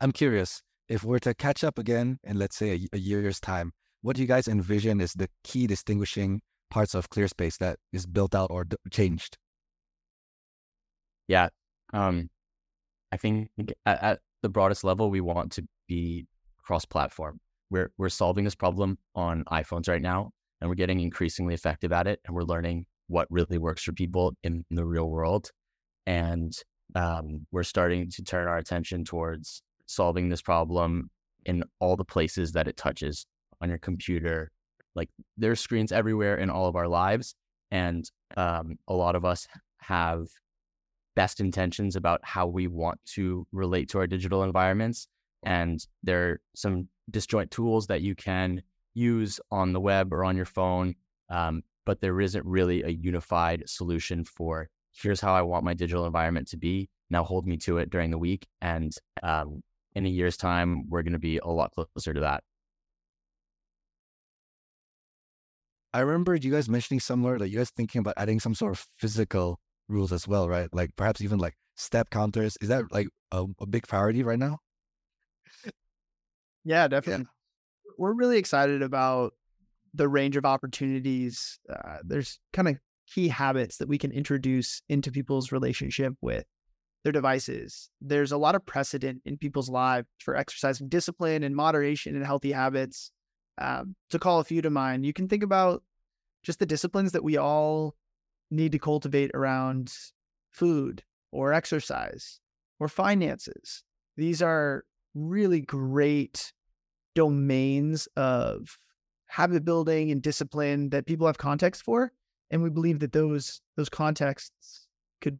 I'm 0.00 0.12
curious 0.12 0.62
if 0.88 1.04
we're 1.04 1.20
to 1.20 1.34
catch 1.34 1.64
up 1.64 1.78
again 1.78 2.18
in 2.24 2.38
let's 2.38 2.56
say 2.56 2.72
a, 2.92 2.96
a 2.96 2.98
year's 2.98 3.40
time, 3.40 3.72
what 4.02 4.16
do 4.16 4.22
you 4.22 4.28
guys 4.28 4.48
envision 4.48 5.00
is 5.00 5.12
the 5.14 5.28
key 5.44 5.66
distinguishing 5.66 6.42
parts 6.70 6.94
of 6.94 7.08
ClearSpace 7.08 7.58
that 7.58 7.78
is 7.92 8.04
built 8.04 8.34
out 8.34 8.50
or 8.50 8.64
d- 8.64 8.76
changed? 8.90 9.38
Yeah, 11.28 11.48
um, 11.92 12.28
I 13.12 13.16
think 13.16 13.48
at, 13.86 14.02
at 14.02 14.20
the 14.42 14.48
broadest 14.48 14.84
level, 14.84 15.10
we 15.10 15.20
want 15.22 15.52
to 15.52 15.64
be 15.88 16.26
cross-platform. 16.62 17.40
We're 17.70 17.90
we're 17.98 18.08
solving 18.08 18.44
this 18.44 18.54
problem 18.54 18.98
on 19.14 19.44
iPhones 19.44 19.88
right 19.88 20.02
now, 20.02 20.30
and 20.60 20.68
we're 20.68 20.76
getting 20.76 21.00
increasingly 21.00 21.54
effective 21.54 21.92
at 21.92 22.06
it, 22.06 22.20
and 22.26 22.34
we're 22.34 22.42
learning 22.42 22.86
what 23.08 23.26
really 23.30 23.58
works 23.58 23.82
for 23.82 23.92
people 23.92 24.34
in 24.42 24.64
the 24.70 24.84
real 24.84 25.08
world, 25.08 25.50
and 26.06 26.52
um, 26.94 27.46
we're 27.50 27.62
starting 27.62 28.10
to 28.10 28.22
turn 28.22 28.48
our 28.48 28.58
attention 28.58 29.04
towards 29.04 29.62
solving 29.86 30.28
this 30.28 30.42
problem 30.42 31.10
in 31.44 31.64
all 31.80 31.96
the 31.96 32.04
places 32.04 32.52
that 32.52 32.68
it 32.68 32.76
touches 32.76 33.26
on 33.60 33.68
your 33.68 33.78
computer. 33.78 34.50
Like 34.94 35.10
there's 35.36 35.60
screens 35.60 35.92
everywhere 35.92 36.36
in 36.36 36.50
all 36.50 36.66
of 36.66 36.76
our 36.76 36.88
lives. 36.88 37.34
And 37.70 38.08
um, 38.36 38.76
a 38.86 38.94
lot 38.94 39.16
of 39.16 39.24
us 39.24 39.46
have 39.78 40.26
best 41.16 41.40
intentions 41.40 41.96
about 41.96 42.20
how 42.22 42.46
we 42.46 42.66
want 42.66 43.00
to 43.14 43.46
relate 43.52 43.88
to 43.90 43.98
our 43.98 44.06
digital 44.06 44.44
environments. 44.44 45.08
And 45.44 45.84
there 46.02 46.30
are 46.30 46.40
some 46.54 46.88
disjoint 47.10 47.50
tools 47.50 47.86
that 47.88 48.02
you 48.02 48.14
can 48.14 48.62
use 48.94 49.40
on 49.50 49.72
the 49.72 49.80
web 49.80 50.12
or 50.12 50.24
on 50.24 50.36
your 50.36 50.44
phone. 50.44 50.94
Um, 51.30 51.62
but 51.86 52.00
there 52.00 52.20
isn't 52.20 52.44
really 52.46 52.82
a 52.82 52.88
unified 52.88 53.64
solution 53.66 54.24
for 54.24 54.68
here's 54.92 55.20
how 55.20 55.34
I 55.34 55.42
want 55.42 55.64
my 55.64 55.74
digital 55.74 56.06
environment 56.06 56.48
to 56.48 56.56
be. 56.56 56.88
Now 57.10 57.24
hold 57.24 57.46
me 57.46 57.56
to 57.58 57.78
it 57.78 57.90
during 57.90 58.10
the 58.10 58.18
week. 58.18 58.46
And 58.60 58.92
um, 59.22 59.62
in 59.94 60.06
a 60.06 60.08
year's 60.08 60.36
time, 60.36 60.88
we're 60.88 61.02
going 61.02 61.12
to 61.12 61.18
be 61.18 61.38
a 61.38 61.48
lot 61.48 61.72
closer 61.72 62.14
to 62.14 62.20
that. 62.20 62.42
I 65.92 66.00
remember 66.00 66.34
you 66.34 66.50
guys 66.50 66.68
mentioning 66.68 67.00
somewhere 67.00 67.38
that 67.38 67.50
you 67.50 67.58
guys 67.58 67.70
thinking 67.70 68.00
about 68.00 68.14
adding 68.16 68.40
some 68.40 68.54
sort 68.54 68.72
of 68.72 68.86
physical 68.98 69.60
rules 69.88 70.12
as 70.12 70.26
well, 70.26 70.48
right? 70.48 70.68
Like 70.72 70.90
perhaps 70.96 71.20
even 71.20 71.38
like 71.38 71.54
step 71.76 72.10
counters. 72.10 72.56
Is 72.60 72.68
that 72.68 72.90
like 72.90 73.08
a, 73.30 73.44
a 73.60 73.66
big 73.66 73.86
priority 73.86 74.22
right 74.24 74.38
now? 74.38 74.58
Yeah, 76.64 76.88
definitely. 76.88 77.24
Yeah. 77.24 77.92
We're 77.98 78.14
really 78.14 78.38
excited 78.38 78.82
about 78.82 79.34
the 79.92 80.08
range 80.08 80.36
of 80.36 80.44
opportunities. 80.44 81.58
Uh, 81.70 81.98
there's 82.02 82.38
kind 82.52 82.68
of 82.68 82.78
key 83.12 83.28
habits 83.28 83.76
that 83.76 83.88
we 83.88 83.98
can 83.98 84.10
introduce 84.10 84.82
into 84.88 85.12
people's 85.12 85.52
relationship 85.52 86.14
with 86.20 86.44
their 87.04 87.12
devices. 87.12 87.90
There's 88.00 88.32
a 88.32 88.38
lot 88.38 88.54
of 88.54 88.64
precedent 88.66 89.20
in 89.24 89.36
people's 89.36 89.68
lives 89.68 90.08
for 90.18 90.34
exercising 90.36 90.88
discipline 90.88 91.42
and 91.42 91.54
moderation 91.54 92.16
and 92.16 92.24
healthy 92.24 92.52
habits. 92.52 93.10
Um, 93.58 93.94
to 94.10 94.18
call 94.18 94.40
a 94.40 94.44
few 94.44 94.62
to 94.62 94.70
mind, 94.70 95.06
you 95.06 95.12
can 95.12 95.28
think 95.28 95.44
about 95.44 95.82
just 96.42 96.58
the 96.58 96.66
disciplines 96.66 97.12
that 97.12 97.22
we 97.22 97.36
all 97.36 97.94
need 98.50 98.72
to 98.72 98.78
cultivate 98.78 99.30
around 99.34 99.92
food 100.50 101.04
or 101.30 101.52
exercise 101.52 102.40
or 102.80 102.88
finances. 102.88 103.84
These 104.16 104.42
are 104.42 104.84
really 105.14 105.60
great 105.60 106.52
domains 107.14 108.08
of 108.16 108.78
habit 109.26 109.64
building 109.64 110.10
and 110.10 110.22
discipline 110.22 110.90
that 110.90 111.06
people 111.06 111.26
have 111.26 111.38
context 111.38 111.82
for. 111.82 112.12
And 112.50 112.62
we 112.62 112.70
believe 112.70 113.00
that 113.00 113.12
those 113.12 113.60
those 113.76 113.88
contexts 113.88 114.86
could 115.20 115.38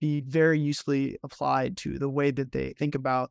be 0.00 0.20
very 0.22 0.58
usefully 0.58 1.18
applied 1.22 1.76
to 1.78 1.98
the 1.98 2.08
way 2.08 2.30
that 2.30 2.52
they 2.52 2.72
think 2.78 2.94
about 2.94 3.30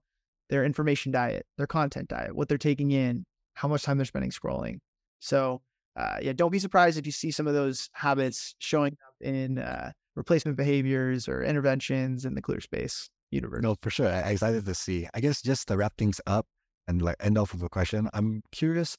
their 0.50 0.64
information 0.64 1.12
diet, 1.12 1.46
their 1.58 1.68
content 1.68 2.08
diet, 2.08 2.36
what 2.36 2.48
they're 2.48 2.58
taking 2.58 2.92
in, 2.92 3.26
how 3.56 3.68
much 3.68 3.84
time 3.84 3.98
they're 3.98 4.06
spending 4.06 4.32
scrolling. 4.32 4.80
So 5.20 5.62
uh, 5.96 6.18
yeah, 6.22 6.34
don't 6.34 6.52
be 6.52 6.60
surprised 6.60 6.98
if 6.98 7.06
you 7.06 7.12
see 7.12 7.32
some 7.32 7.48
of 7.48 7.54
those 7.54 7.90
habits 7.94 8.56
showing 8.60 8.94
up 8.94 9.16
in 9.22 9.60
uh, 9.60 9.92
replacement 10.16 10.58
behaviors 10.58 11.28
or 11.28 11.44
interventions 11.44 12.26
in 12.26 12.36
the 12.36 12.42
ClearSpace 12.42 13.10
universe. 13.36 13.62
No, 13.62 13.76
for 13.82 13.90
sure. 13.90 14.08
I'm 14.08 14.32
excited 14.34 14.66
to 14.66 14.74
see. 14.74 15.08
I 15.14 15.20
guess 15.20 15.42
just 15.42 15.68
to 15.68 15.78
wrap 15.78 15.94
things 15.98 16.20
up 16.26 16.46
and 16.88 17.02
like 17.02 17.18
end 17.20 17.38
off 17.38 17.54
with 17.54 17.64
a 17.64 17.70
question, 17.70 18.10
I'm 18.14 18.42
curious, 18.52 18.98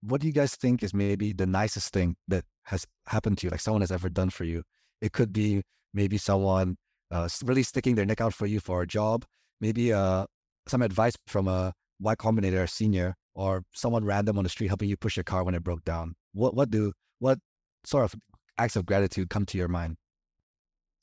what 0.00 0.20
do 0.20 0.26
you 0.26 0.32
guys 0.32 0.54
think 0.54 0.82
is 0.82 0.94
maybe 0.94 1.32
the 1.32 1.46
nicest 1.46 1.92
thing 1.92 2.16
that 2.28 2.44
has 2.64 2.86
happened 3.06 3.38
to 3.38 3.46
you, 3.46 3.50
like 3.50 3.60
someone 3.60 3.82
has 3.82 3.92
ever 3.92 4.08
done 4.08 4.30
for 4.30 4.44
you? 4.44 4.62
It 5.00 5.12
could 5.12 5.32
be 5.32 5.62
maybe 5.92 6.18
someone 6.18 6.76
uh, 7.10 7.28
really 7.44 7.62
sticking 7.62 7.94
their 7.94 8.06
neck 8.06 8.20
out 8.20 8.34
for 8.34 8.46
you 8.46 8.60
for 8.60 8.82
a 8.82 8.86
job, 8.86 9.24
maybe 9.60 9.92
uh, 9.92 10.26
some 10.66 10.82
advice 10.82 11.14
from 11.26 11.48
a 11.48 11.72
Y 12.00 12.14
Combinator 12.16 12.68
senior 12.68 13.14
or 13.34 13.62
someone 13.72 14.04
random 14.04 14.38
on 14.38 14.44
the 14.44 14.50
street 14.50 14.68
helping 14.68 14.88
you 14.88 14.96
push 14.96 15.16
your 15.16 15.24
car 15.24 15.44
when 15.44 15.54
it 15.54 15.62
broke 15.62 15.84
down. 15.84 16.14
What 16.32 16.54
what 16.54 16.70
do 16.70 16.92
what 17.18 17.38
sort 17.84 18.04
of 18.04 18.14
acts 18.58 18.76
of 18.76 18.86
gratitude 18.86 19.30
come 19.30 19.46
to 19.46 19.58
your 19.58 19.68
mind? 19.68 19.96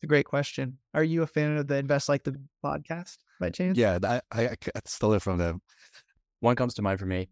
It's 0.02 0.08
a 0.08 0.08
great 0.08 0.26
question. 0.26 0.80
Are 0.96 1.04
you 1.04 1.22
a 1.22 1.28
fan 1.28 1.58
of 1.58 1.68
the 1.68 1.76
Invest 1.76 2.10
Like 2.10 2.24
the 2.24 2.36
podcast 2.66 3.18
by 3.40 3.52
chance? 3.52 3.78
Yeah, 3.78 4.00
I, 4.02 4.20
I, 4.32 4.46
I 4.50 4.80
stole 4.86 5.14
it 5.14 5.22
from 5.22 5.38
them. 5.38 5.62
One 6.40 6.56
comes 6.56 6.74
to 6.74 6.82
mind 6.82 7.00
for 7.00 7.06
me. 7.06 7.30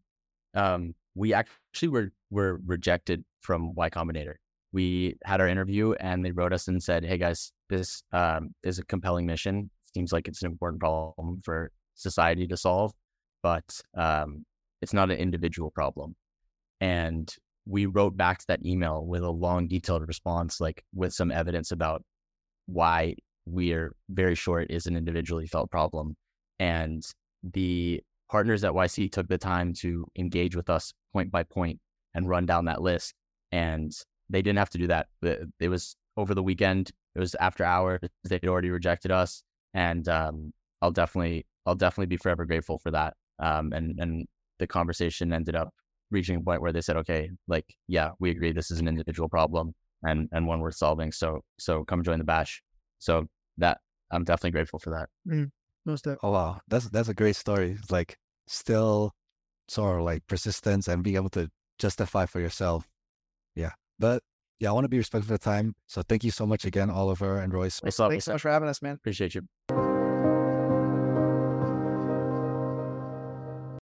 Um, 0.53 0.93
we 1.15 1.33
actually 1.33 1.87
were 1.87 2.11
were 2.29 2.59
rejected 2.63 3.25
from 3.41 3.73
Y 3.73 3.89
Combinator. 3.89 4.35
We 4.71 5.17
had 5.25 5.41
our 5.41 5.47
interview 5.47 5.93
and 5.93 6.23
they 6.23 6.29
wrote 6.29 6.53
us 6.53 6.67
and 6.67 6.83
said, 6.83 7.03
"Hey 7.03 7.17
guys, 7.17 7.51
this 7.69 8.03
um, 8.11 8.53
is 8.61 8.77
a 8.77 8.85
compelling 8.85 9.25
mission. 9.25 9.71
Seems 9.95 10.13
like 10.13 10.27
it's 10.27 10.43
an 10.43 10.51
important 10.51 10.79
problem 10.79 11.41
for 11.43 11.71
society 11.95 12.45
to 12.45 12.55
solve, 12.55 12.93
but 13.41 13.81
um, 13.97 14.45
it's 14.83 14.93
not 14.93 15.09
an 15.09 15.17
individual 15.17 15.71
problem." 15.71 16.15
And 16.79 17.33
we 17.65 17.87
wrote 17.87 18.15
back 18.15 18.37
to 18.37 18.45
that 18.49 18.63
email 18.63 19.03
with 19.03 19.23
a 19.23 19.31
long, 19.31 19.67
detailed 19.67 20.07
response, 20.07 20.61
like 20.61 20.83
with 20.93 21.13
some 21.13 21.31
evidence 21.31 21.71
about 21.71 22.03
why 22.71 23.15
we're 23.45 23.93
very 24.09 24.35
short 24.35 24.69
is 24.69 24.85
an 24.85 24.95
individually 24.95 25.47
felt 25.47 25.71
problem. 25.71 26.15
And 26.59 27.03
the 27.43 28.01
partners 28.29 28.63
at 28.63 28.73
YC 28.73 29.11
took 29.11 29.27
the 29.27 29.37
time 29.37 29.73
to 29.73 30.05
engage 30.17 30.55
with 30.55 30.69
us 30.69 30.93
point 31.13 31.31
by 31.31 31.43
point 31.43 31.79
and 32.13 32.29
run 32.29 32.45
down 32.45 32.65
that 32.65 32.81
list. 32.81 33.13
And 33.51 33.91
they 34.29 34.41
didn't 34.41 34.59
have 34.59 34.69
to 34.71 34.77
do 34.77 34.87
that. 34.87 35.07
It 35.59 35.69
was 35.69 35.95
over 36.17 36.35
the 36.35 36.43
weekend. 36.43 36.91
It 37.15 37.19
was 37.19 37.35
after 37.35 37.63
hours. 37.63 38.01
They'd 38.23 38.45
already 38.45 38.69
rejected 38.69 39.11
us, 39.11 39.43
and 39.73 40.07
um, 40.07 40.51
I'll 40.81 40.91
definitely, 40.91 41.47
I'll 41.65 41.75
definitely 41.75 42.05
be 42.05 42.17
forever 42.17 42.45
grateful 42.45 42.77
for 42.77 42.91
that. 42.91 43.15
Um, 43.39 43.73
and 43.73 43.99
and 43.99 44.27
the 44.59 44.67
conversation 44.67 45.33
ended 45.33 45.55
up 45.55 45.69
reaching 46.11 46.35
a 46.35 46.41
point 46.41 46.61
where 46.61 46.71
they 46.71 46.81
said, 46.81 46.97
okay, 46.97 47.31
like, 47.47 47.65
yeah, 47.87 48.11
we 48.19 48.29
agree 48.29 48.51
this 48.51 48.69
is 48.69 48.79
an 48.79 48.87
individual 48.87 49.29
problem 49.29 49.73
and 50.03 50.29
and 50.31 50.47
one 50.47 50.59
worth 50.59 50.75
solving. 50.75 51.11
So 51.11 51.41
so 51.57 51.83
come 51.83 52.03
join 52.03 52.19
the 52.19 52.25
bash. 52.25 52.61
So 52.99 53.27
that 53.57 53.79
I'm 54.11 54.23
definitely 54.23 54.51
grateful 54.51 54.79
for 54.79 54.89
that. 54.91 55.09
Mm, 55.27 55.51
most 55.85 56.03
definitely. 56.03 56.29
Oh 56.29 56.31
wow, 56.31 56.61
that's 56.67 56.89
that's 56.89 57.09
a 57.09 57.13
great 57.13 57.35
story. 57.35 57.77
It's 57.79 57.91
like 57.91 58.17
still 58.47 59.13
sort 59.67 59.99
of 59.99 60.05
like 60.05 60.25
persistence 60.27 60.87
and 60.87 61.03
being 61.03 61.15
able 61.15 61.29
to 61.29 61.49
justify 61.77 62.25
for 62.25 62.39
yourself. 62.39 62.87
Yeah, 63.55 63.71
but 63.99 64.23
yeah, 64.59 64.69
I 64.69 64.71
want 64.73 64.85
to 64.85 64.89
be 64.89 64.97
respectful 64.97 65.33
of 65.33 65.39
the 65.39 65.43
time. 65.43 65.75
So 65.87 66.01
thank 66.01 66.23
you 66.23 66.31
so 66.31 66.45
much 66.45 66.65
again, 66.65 66.89
Oliver 66.89 67.39
and 67.39 67.53
Royce. 67.53 67.79
Thanks 67.79 67.95
so 67.95 68.33
much 68.33 68.41
for 68.41 68.51
having 68.51 68.69
us, 68.69 68.81
man. 68.81 68.95
Appreciate 68.95 69.35
you. 69.35 69.78